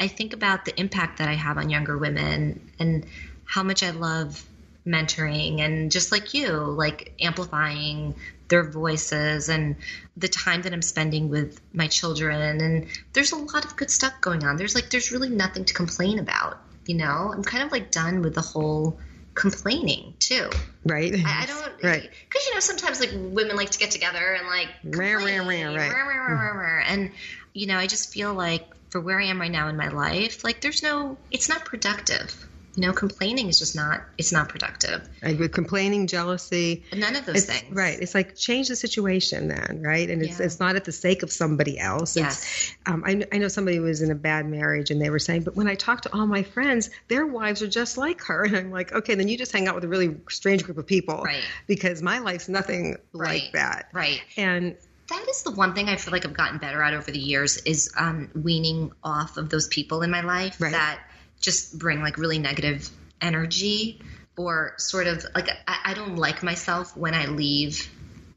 [0.00, 3.06] I think about the impact that I have on younger women and
[3.44, 4.44] how much I love
[4.86, 8.14] mentoring and just like you, like amplifying
[8.48, 9.76] their voices and
[10.16, 12.60] the time that I'm spending with my children.
[12.60, 14.56] And there's a lot of good stuff going on.
[14.56, 17.32] There's like, there's really nothing to complain about, you know?
[17.32, 18.98] I'm kind of like done with the whole
[19.34, 20.48] complaining too.
[20.84, 21.12] Right.
[21.14, 21.82] I, I don't.
[21.82, 22.10] Right.
[22.28, 26.28] Because you know sometimes like women like to get together and like complain, rah, rah,
[26.28, 26.73] rah, right.
[26.94, 27.10] And
[27.52, 30.44] you know I just feel like for where I am right now in my life,
[30.44, 35.08] like there's no, it's not productive you know, complaining is just not, it's not productive.
[35.22, 36.84] And with complaining, jealousy.
[36.92, 37.72] None of those things.
[37.72, 37.98] Right.
[38.00, 40.10] It's like change the situation then, right?
[40.10, 40.46] And it's, yeah.
[40.46, 42.16] it's not at the sake of somebody else.
[42.16, 42.74] Yes.
[42.86, 45.54] Um, I, I know somebody was in a bad marriage and they were saying, but
[45.54, 48.44] when I talk to all my friends, their wives are just like her.
[48.54, 50.86] And I'm like, okay, then you just hang out with a really strange group of
[50.86, 51.22] people.
[51.22, 51.42] Right.
[51.66, 53.42] Because my life's nothing right.
[53.42, 53.88] like that.
[53.92, 54.20] Right.
[54.36, 54.76] And
[55.08, 57.58] that is the one thing I feel like I've gotten better at over the years
[57.58, 60.72] is um, weaning off of those people in my life right.
[60.72, 61.00] that
[61.40, 62.88] just bring like really negative
[63.20, 64.00] energy
[64.36, 67.90] or sort of like I, I, don't like myself when I leave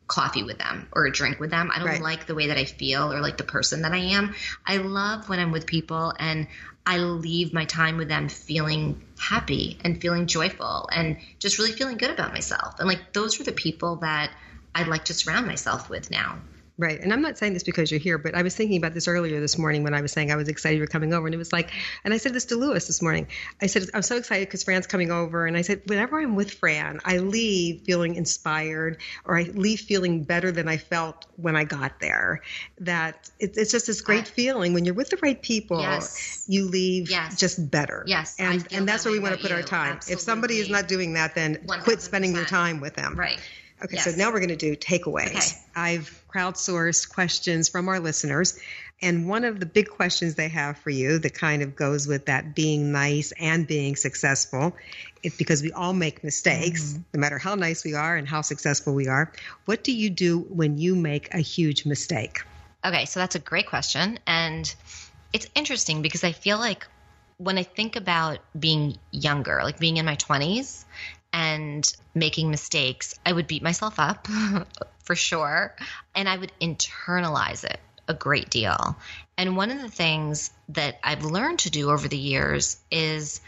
[0.08, 1.72] coffee with them or a drink with them.
[1.74, 2.02] I don't right.
[2.02, 4.36] like the way that I feel or like the person that I am.
[4.66, 6.48] I love when I'm with people and
[6.86, 11.98] I leave my time with them feeling happy and feeling joyful and just really feeling
[11.98, 12.80] good about myself.
[12.80, 14.32] And like those are the people that
[14.76, 16.38] I'd like to surround myself with now.
[16.80, 17.00] Right.
[17.02, 19.40] And I'm not saying this because you're here, but I was thinking about this earlier
[19.40, 21.26] this morning when I was saying I was excited you're coming over.
[21.26, 21.72] And it was like,
[22.04, 23.28] and I said this to Lewis this morning.
[23.60, 25.48] I said, I'm so excited because Fran's coming over.
[25.48, 30.24] And I said, whenever I'm with Fran, I leave feeling inspired or I leave feeling
[30.24, 32.42] better than I felt when I got there.
[32.82, 36.46] That it, it's just this great feeling when you're with the right people, Yes.
[36.48, 37.40] you leave Yes.
[37.40, 38.04] just better.
[38.06, 39.66] Yes, And, and that's that where we want to put our you.
[39.66, 40.00] time.
[40.08, 43.16] If somebody is not doing that, then quit spending your time with them.
[43.16, 43.40] Right.
[43.84, 45.28] Okay, so now we're going to do takeaways.
[45.28, 45.62] Okay.
[45.76, 48.60] I've crowdsourced questions from our listeners,
[49.02, 52.26] and one of the big questions they have for you that kind of goes with
[52.28, 54.76] that being nice and being successful,
[55.24, 57.02] it's because we all make mistakes, Mm-hmm.
[57.16, 59.32] no matter how nice we are and how successful we are.
[59.66, 62.44] What do you do when you make a huge mistake?
[62.86, 64.20] Okay, so that's a great question.
[64.28, 64.74] And
[65.34, 66.88] it's interesting because I feel like
[67.38, 70.86] when I think about being younger, like being in my 20s
[71.34, 74.28] and making mistakes, I would beat myself up
[75.04, 75.76] for sure.
[76.16, 78.98] And I would internalize it a great deal.
[79.38, 83.42] And one of the things that I've learned to do over the years is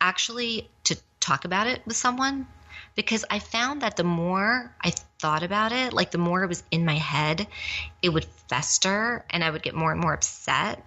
[0.00, 2.46] actually to talk about it with someone
[2.94, 6.62] because I found that the more I thought about it, like the more it was
[6.70, 7.46] in my head,
[8.02, 10.84] it would fester and I would get more and more upset.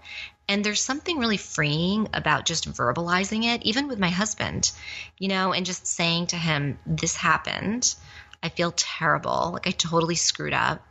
[0.47, 4.71] And there's something really freeing about just verbalizing it, even with my husband,
[5.17, 7.95] you know, and just saying to him, This happened.
[8.41, 9.51] I feel terrible.
[9.53, 10.85] Like I totally screwed up.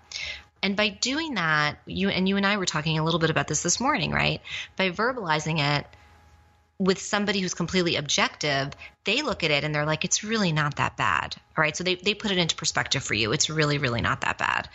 [0.63, 3.49] And by doing that, you and you and I were talking a little bit about
[3.49, 4.41] this this morning, right?
[4.77, 5.87] By verbalizing it,
[6.83, 8.73] with somebody who's completely objective,
[9.05, 11.37] they look at it and they're like, it's really not that bad.
[11.57, 11.77] All right.
[11.77, 13.33] So they, they put it into perspective for you.
[13.33, 14.69] It's really, really not that bad.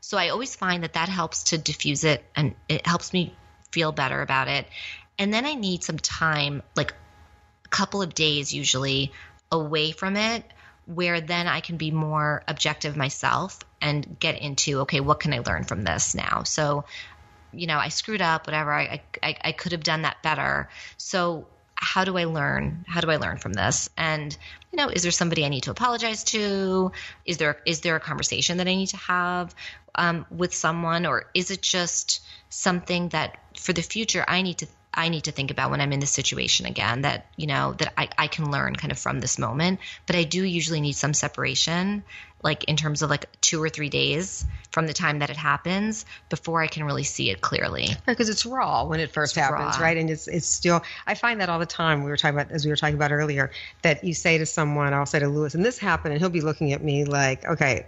[0.00, 3.34] So I always find that that helps to diffuse it and it helps me
[3.70, 4.66] feel better about it.
[5.18, 6.92] And then I need some time, like
[7.64, 9.12] a couple of days usually,
[9.50, 10.44] away from it
[10.86, 15.40] where then I can be more objective myself and get into, okay, what can I
[15.40, 16.44] learn from this now?
[16.44, 16.84] So
[17.52, 18.72] you know, I screwed up, whatever.
[18.72, 20.68] I, I, I could have done that better.
[20.96, 22.84] So how do I learn?
[22.88, 23.88] How do I learn from this?
[23.96, 24.36] And
[24.72, 26.92] you know, is there somebody I need to apologize to?
[27.24, 29.54] Is there is there a conversation that I need to have
[29.94, 34.66] um, with someone, or is it just something that for the future I need to
[34.94, 37.02] I need to think about when I'm in this situation again?
[37.02, 40.24] That you know that I, I can learn kind of from this moment, but I
[40.24, 42.02] do usually need some separation,
[42.42, 46.04] like in terms of like two or three days from the time that it happens
[46.30, 47.88] before I can really see it clearly.
[48.06, 49.84] Because it's raw when it first It's happens, raw.
[49.84, 49.96] right?
[49.98, 50.82] And it's it's still.
[51.06, 52.02] I find that all the time.
[52.02, 53.50] We were talking about as we were talking about earlier
[53.82, 56.40] that you say to someone, I'll say to Lewis, and this happened, and he'll be
[56.40, 57.86] looking at me like, okay.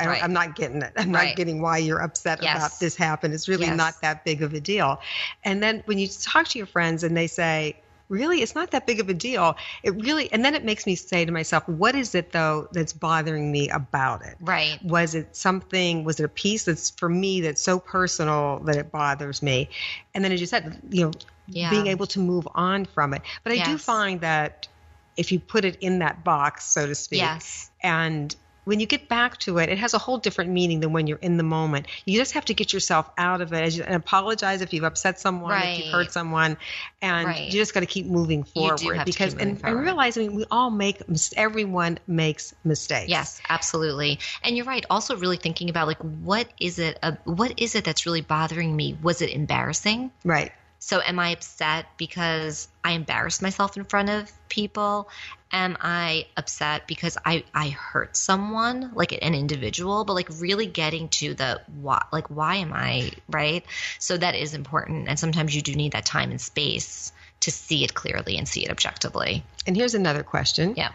[0.00, 0.24] I Right.
[0.24, 0.92] I'm not getting it.
[0.96, 2.56] I'm not getting why you're upset Yes.
[2.56, 3.34] about this happened.
[3.34, 3.76] It's really Yes.
[3.76, 5.00] not that big of a deal.
[5.44, 7.76] And then when you talk to your friends and they say,
[8.08, 9.54] really, it's not that big of a deal.
[9.84, 12.92] It really, and then it makes me say to myself, what is it though that's
[12.92, 14.36] bothering me about it?
[14.40, 14.80] Right.
[14.82, 18.90] was it something was it a piece that's for me that's so personal that it
[18.90, 19.68] bothers me
[20.14, 21.12] and then as you said you know
[21.46, 21.70] Yeah.
[21.70, 24.68] being able to move on from it but i do find that
[25.16, 27.70] if you put it in that box so to speak Yes.
[27.82, 28.34] and
[28.64, 31.18] when you get back to it, it has a whole different meaning than when you're
[31.18, 31.86] in the moment.
[32.04, 35.18] You just have to get yourself out of it you, and apologize if you've upset
[35.18, 36.56] someone, if you've hurt someone,
[37.02, 37.46] and Right.
[37.46, 39.82] you just got to keep moving forward do have to because and, forward.
[39.82, 41.02] realize I mean, we all make
[41.36, 43.08] everyone makes mistakes.
[43.08, 44.18] Yes, absolutely.
[44.42, 44.84] And you're right.
[44.90, 46.98] Also, really thinking about like what is it?
[47.02, 48.98] Uh, what is it that's really bothering me?
[49.02, 50.10] Was it embarrassing?
[50.24, 50.52] Right.
[50.82, 55.10] So, am I upset because I embarrassed myself in front of people?
[55.52, 60.04] Am I upset because I I hurt someone, like an individual?
[60.04, 63.64] But like really getting to the why, like why am I right?
[63.98, 67.84] So that is important, and sometimes you do need that time and space to see
[67.84, 69.44] it clearly and see it objectively.
[69.66, 70.74] And here's another question.
[70.76, 70.92] Yeah.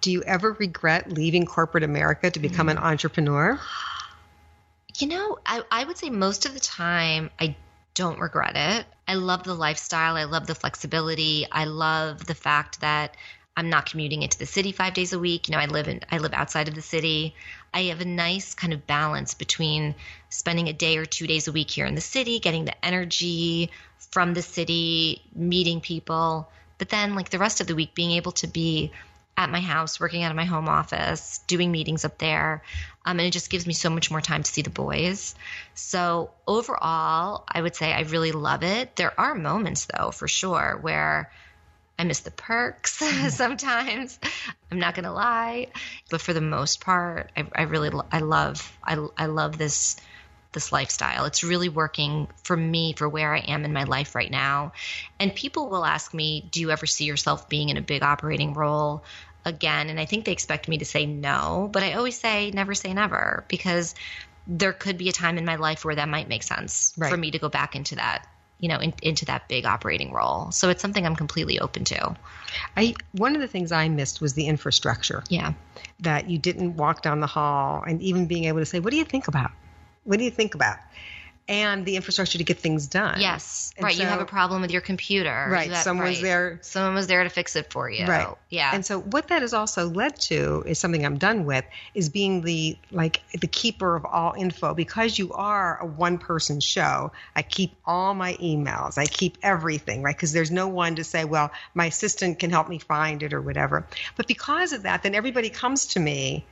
[0.00, 2.82] Do you ever regret leaving corporate America to become an mm.
[2.82, 3.58] entrepreneur?
[4.98, 7.56] You know, I, I would say most of the time I
[7.94, 8.86] don't regret it.
[9.06, 10.16] I love the lifestyle.
[10.16, 11.46] I love the flexibility.
[11.50, 13.16] I love the fact that
[13.56, 15.48] I'm not commuting into the city five days a week.
[15.48, 17.34] You know, I live in I live outside of the city.
[17.72, 19.94] I have a nice kind of balance between
[20.28, 23.70] spending a day or two days a week here in the city, getting the energy
[24.10, 28.32] from the city, meeting people, but then like the rest of the week being able
[28.32, 28.92] to be
[29.36, 32.62] at my house, working out of my home office, doing meetings up there.
[33.04, 35.34] Um, and it just gives me so much more time to see the boys.
[35.74, 38.96] So, overall, I would say I really love it.
[38.96, 41.30] There are moments, though, for sure, where
[41.98, 42.92] I miss the perks
[43.34, 44.18] sometimes.
[44.70, 45.68] I'm not going to lie.
[46.10, 49.96] But for the most part, I, I really, lo- I love, I, I love this
[50.54, 51.26] this lifestyle.
[51.26, 54.72] It's really working for me for where I am in my life right now.
[55.20, 58.54] And people will ask me, Do you ever see yourself being in a big operating
[58.54, 59.04] role
[59.44, 59.90] again?
[59.90, 62.94] And I think they expect me to say no, but I always say never say
[62.94, 63.94] never because
[64.46, 67.10] there could be a time in my life where that might make sense Right.
[67.10, 68.26] for me to go back into that,
[68.60, 70.50] you know, in, into that big operating role.
[70.50, 72.14] So it's something I'm completely open to.
[72.76, 75.22] I one of the things I missed was the infrastructure.
[75.28, 75.54] Yeah.
[76.00, 78.96] that you didn't walk down the hall and even being able to say, What do
[78.98, 79.50] you think about?
[80.04, 80.78] What do you think about?
[81.46, 83.20] And the infrastructure to get things done.
[83.20, 83.74] Yes.
[83.76, 83.94] And right.
[83.94, 85.46] you have a problem with your computer.
[85.50, 88.06] Right, have- someone was there- Someone was there to fix it for you.
[88.06, 88.28] Right.
[88.48, 88.70] Yeah.
[88.72, 92.40] And so what that has also led to is something I'm done with is being
[92.40, 97.12] the like the keeper of all info because you are a one person show.
[97.36, 98.96] I keep all my emails.
[98.96, 100.16] I keep everything, right?
[100.16, 103.42] Because there's no one to say, well, my assistant can help me find it or
[103.42, 103.86] whatever.
[104.16, 106.46] But because of that, then everybody comes to me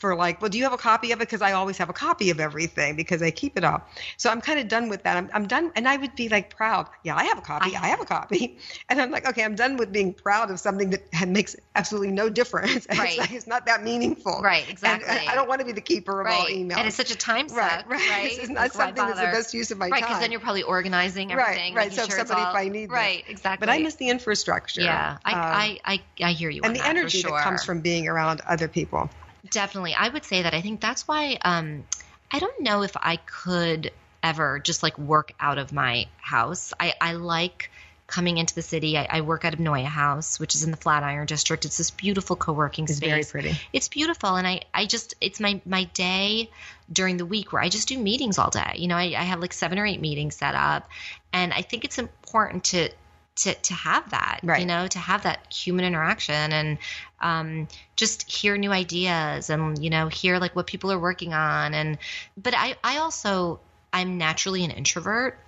[0.00, 1.28] for like, well, do you have a copy of it?
[1.28, 3.82] Because I always have a copy of everything because I keep it all.
[4.16, 5.16] So I'm kind of done with that.
[5.16, 6.88] I'm, I'm done, and I would be like proud.
[7.04, 7.76] Yeah, I have a copy.
[7.76, 10.90] I have a copy, and I'm like, okay, I'm done with being proud of something
[10.90, 12.86] that makes absolutely no difference.
[12.98, 13.10] Right.
[13.10, 14.40] It's, like, it's not that meaningful.
[14.42, 15.28] Right, And exactly.
[15.28, 16.78] I, I don't want to be the keeper of all emails.
[16.78, 17.58] And it's such a time suck.
[17.58, 18.10] Right, right.
[18.10, 18.30] right?
[18.30, 19.92] This is not something that's the best use of my time.
[19.92, 21.74] Right, because then you're probably organizing everything.
[21.74, 21.88] right.
[21.90, 22.90] making So sure it's somebody, all- if I need.
[22.90, 23.64] Right, exactly.
[23.64, 24.80] But I miss the infrastructure.
[24.80, 26.62] Yeah, I, Um, I, I, I hear you.
[26.64, 29.10] and the energy that comes from being around other people.
[29.50, 29.94] Definitely.
[29.94, 31.84] I would say that I think that's why um
[32.32, 36.72] I don't know if I could ever just like work out of my house.
[36.78, 37.70] I, I like
[38.06, 38.96] coming into the city.
[38.96, 41.64] I, I work out of NeueHouse, which is in the Flatiron District.
[41.64, 43.08] It's this beautiful co-working It's space.
[43.08, 43.60] very pretty.
[43.72, 46.50] It's beautiful, and I, I just it's my my day
[46.90, 48.74] during the week where I just do meetings all day.
[48.76, 50.88] You know, I, I have like seven or eight meetings set up,
[51.32, 52.90] and I think it's important to
[53.36, 54.40] to to have that.
[54.42, 54.60] Right.
[54.60, 56.78] You know, to have that human interaction and
[57.20, 61.74] um, just hear new ideas and you know hear like what people are working on
[61.74, 61.98] and
[62.36, 63.60] but I I also
[63.92, 65.38] I'm naturally an introvert.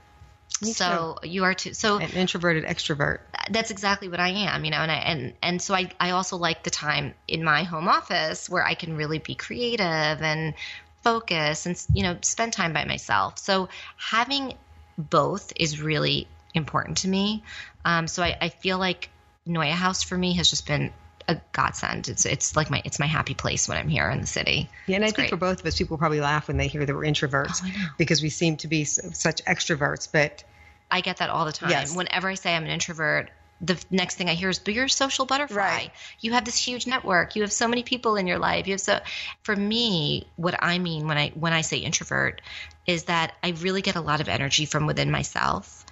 [0.62, 1.72] Me so you are too.
[1.72, 3.20] So An introverted extrovert.
[3.50, 6.36] that's exactly what I am, you know, and I and and so I I also
[6.36, 10.54] like the time in my home office where I can really be creative and
[11.02, 13.38] focus and you know spend time by myself.
[13.38, 14.54] So having
[14.98, 17.42] both is really important to me.
[17.84, 19.08] Um, so I, I feel like
[19.46, 20.92] NeueHouse for me has just been
[21.30, 22.08] a godsend.
[22.08, 24.68] It's it's like my it's my happy place when I'm here in the city.
[24.86, 25.30] Yeah, and I It's think great.
[25.30, 27.88] for both of us, people probably laugh when they hear that we're introverts Oh, I
[27.98, 30.08] because we seem to be such extroverts.
[30.10, 30.44] But
[30.90, 31.70] I get that all the time.
[31.70, 31.94] Yes.
[31.94, 34.90] Whenever I say I'm an introvert, the next thing I hear is, "But you're a
[34.90, 35.56] social butterfly.
[35.56, 35.90] Right.
[36.20, 37.36] You have this huge network.
[37.36, 38.66] You have so many people in your life.
[38.66, 39.00] You have so."
[39.42, 42.40] For me, what I mean when I when I say introvert
[42.86, 45.84] is that I really get a lot of energy from within myself,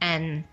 [0.00, 0.44] and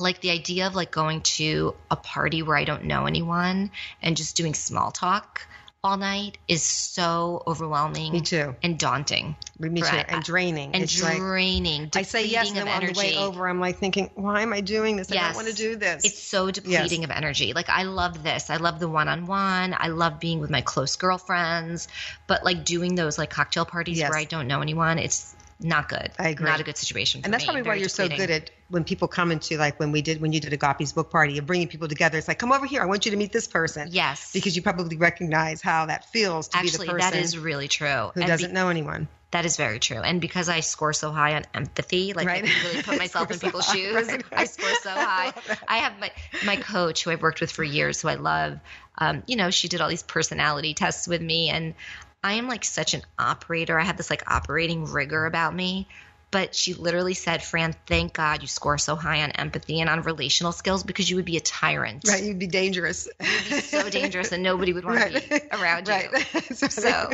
[0.00, 3.70] like the idea of like going to a party where I don't know anyone
[4.02, 5.46] and just doing small talk
[5.82, 8.12] all night is so overwhelming.
[8.12, 8.54] Me too.
[8.62, 9.34] And daunting.
[9.58, 10.74] me too, and draining.
[10.74, 11.90] And it's like draining.
[11.94, 14.60] I say yes, and then on the way over, I'm like thinking, why am I
[14.60, 15.10] doing this?
[15.10, 16.04] I don't want to do this.
[16.04, 17.54] It's so depleting of energy.
[17.54, 18.50] Like I love this.
[18.50, 19.74] I love the one-on-one.
[19.78, 21.88] I love being with my close girlfriends,
[22.26, 24.10] but like doing those like cocktail parties Yes.
[24.10, 26.10] where I don't know anyone, it's not good.
[26.18, 26.46] I agree.
[26.46, 27.20] Not a good situation.
[27.20, 27.46] For and that's me.
[27.48, 30.32] probably why you're so good at when people come into like when we did when
[30.32, 32.16] you did Agapi's book party, you're bringing people together.
[32.18, 32.82] It's like, come over here.
[32.82, 33.88] I want you to meet this person.
[33.90, 34.32] Yes.
[34.32, 37.68] Because you probably recognize how that feels to Actually, be the person that is really
[37.68, 38.10] true.
[38.14, 39.08] who And doesn't be- know anyone.
[39.32, 39.98] That is very true.
[40.00, 42.44] And because I score so high on empathy, like Right.
[42.44, 44.08] I really put myself in so people's high, shoes.
[44.08, 44.24] right.
[44.32, 45.32] I score so high.
[45.68, 46.10] I have my
[46.44, 48.58] my coach who I've worked with for years, who I love.
[48.98, 51.74] Um, you know, she did all these personality tests with me, and
[52.22, 53.78] I am like such an operator.
[53.78, 55.88] I have this like operating rigor about me.
[56.30, 60.02] But she literally said, Fran, thank God you score so high on empathy and on
[60.02, 62.06] relational skills because you would be a tyrant.
[62.06, 62.22] Right.
[62.22, 63.08] You'd be dangerous.
[63.20, 65.94] You'd be so dangerous and nobody would want to be around you.
[65.94, 66.26] right.
[66.54, 67.10] so,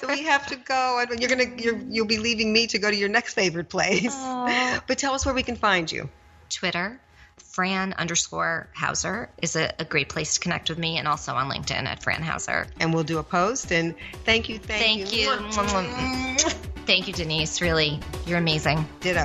[0.00, 2.90] So we have to go and you're gonna you're, you'll be leaving me to go
[2.90, 4.12] to your next favorite place
[4.88, 6.08] but tell us where we can find you
[6.50, 7.00] Twitter,
[7.38, 11.50] Fran underscore Hauser is a, a great place to connect with me, and also on
[11.50, 12.66] LinkedIn at Fran Hauser.
[12.80, 16.48] and we'll do a post and thank you thank, Thank you.
[16.86, 17.60] Thank you, Denise.
[17.60, 18.86] Really, you're amazing.
[19.00, 19.24] ditto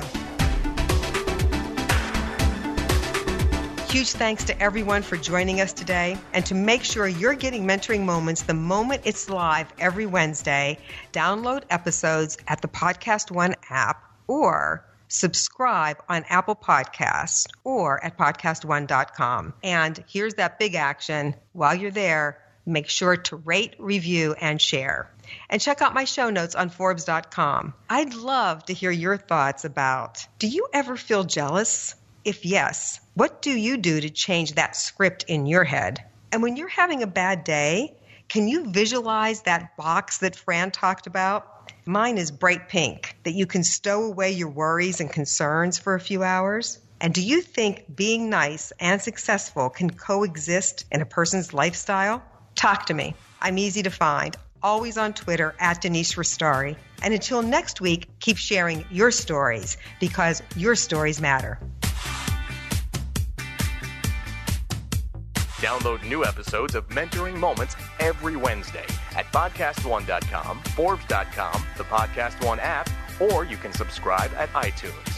[3.88, 6.18] Huge thanks to everyone for joining us today.
[6.34, 10.78] And to make sure you're getting mentoring moments the moment it's live every Wednesday,
[11.12, 19.54] download episodes at the Podcast One app or subscribe on Apple Podcasts or at podcastone.com.
[19.62, 21.34] And here's that big action.
[21.52, 25.10] While you're there, make sure to rate, review, and share.
[25.50, 27.74] And check out my show notes on Forbes.com.
[27.88, 31.94] I'd love to hear your thoughts about do you ever feel jealous?
[32.24, 36.04] If yes, what do you do to change that script in your head?
[36.30, 37.94] And when you're having a bad day,
[38.28, 41.57] can you visualize that box that Fran talked about?
[41.86, 46.00] Mine is bright pink, that you can stow away your worries and concerns for a
[46.00, 46.78] few hours.
[47.00, 52.22] And do you think being nice and successful can coexist in a person's lifestyle?
[52.54, 53.14] Talk to me.
[53.40, 56.76] I'm easy to find always on Twitter at Denise Restauri.
[57.02, 61.58] And until next week, keep sharing your stories because your stories matter.
[65.58, 68.86] Download new episodes of Mentoring Moments every Wednesday
[69.16, 72.88] at podcastone.com, Forbes.com, the Podcast One app,
[73.20, 75.17] or you can subscribe at iTunes.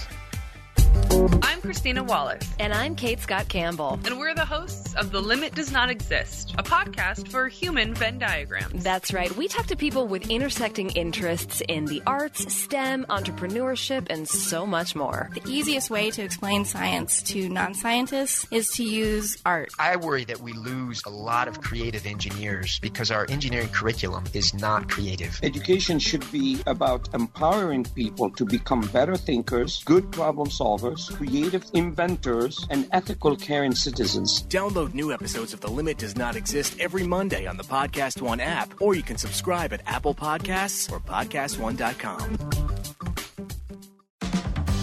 [1.10, 2.48] I'm Christina Wallace.
[2.60, 3.98] And I'm Cate Scott Campbell.
[4.04, 8.20] And we're the hosts of The Limit Does Not Exist, a podcast for human Venn
[8.20, 8.84] diagrams.
[8.84, 9.34] That's right.
[9.36, 14.94] We talk to people with intersecting interests in the arts, STEM, entrepreneurship, and so much
[14.94, 15.30] more.
[15.34, 19.70] The easiest way to explain science to non scientists is to use art.
[19.80, 24.54] I worry that we lose a lot of creative engineers because our engineering curriculum is
[24.54, 25.40] not creative.
[25.42, 32.66] Education should be about empowering people to become better thinkers, good problem solvers creative inventors,
[32.68, 34.42] and ethical caring citizens.
[34.42, 38.40] Download new episodes of The Limit Does Not Exist every Monday on the Podcast One
[38.40, 42.36] app, or you can subscribe at Apple Podcasts or PodcastOne.com.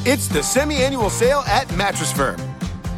[0.05, 2.39] It's the semi annual sale at Mattress Firm.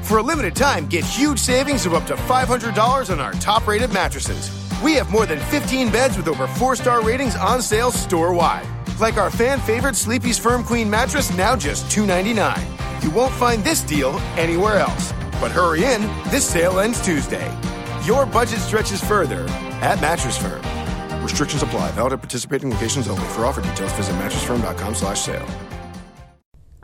[0.04, 3.92] For a limited time, get huge savings of up to $500 on our top rated
[3.92, 4.52] mattresses.
[4.84, 8.68] We have more than 15 beds with over four star ratings on sale store wide.
[9.00, 12.79] Like our fan favorite Sleepy's Firm Queen mattress, now just $299.
[13.04, 15.14] You won't find this deal anywhere else.
[15.40, 17.50] But hurry in, this sale ends Tuesday.
[18.06, 19.46] Your budget stretches further
[19.82, 20.62] at Mattress Firm.
[21.24, 21.92] Restrictions apply.
[21.92, 23.24] Valid at participating locations only.
[23.30, 25.48] For offer details, visit mattressfirm.com slash sale.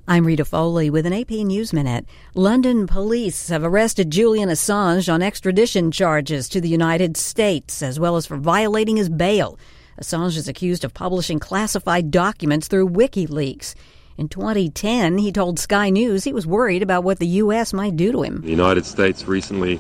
[0.08, 2.06] I'm Rita Foley with an AP News Minute.
[2.36, 8.16] London police have arrested Julian Assange on extradition charges to the United States, as well
[8.16, 9.58] as for violating his bail.
[10.00, 13.74] Assange is accused of publishing classified documents through WikiLeaks.
[14.18, 17.74] In 2010, he told Sky News he was worried about what the U.S.
[17.74, 18.42] might do to him.
[18.42, 19.80] The United States recently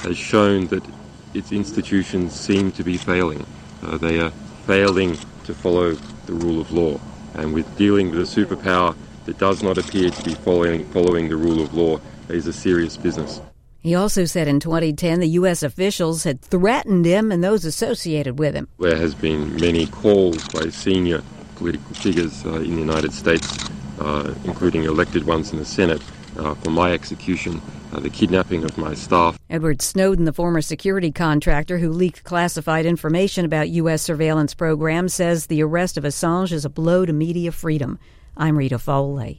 [0.00, 0.84] has shown that
[1.34, 3.46] its institutions seem to be failing.
[3.82, 4.30] Uh, they are
[4.66, 5.92] failing to follow
[6.26, 6.98] the rule of law.
[7.34, 11.36] And with dealing with a superpower that does not appear to be following, following the
[11.36, 13.40] rule of law is a serious business.
[13.78, 15.62] He also said in 2010 the U.S.
[15.62, 18.66] officials had threatened him and those associated with him.
[18.80, 21.22] There has been many calls by senior
[21.56, 23.68] political figures uh, in the United States,
[24.00, 26.02] uh, including elected ones in the Senate,
[26.38, 27.60] uh, for my execution,
[27.92, 29.38] the kidnapping of my staff.
[29.48, 34.02] Edward Snowden, the former security contractor who leaked classified information about U.S.
[34.02, 37.98] surveillance programs, says the arrest of Assange is a blow to media freedom.
[38.36, 39.34] I'm Rita Foley.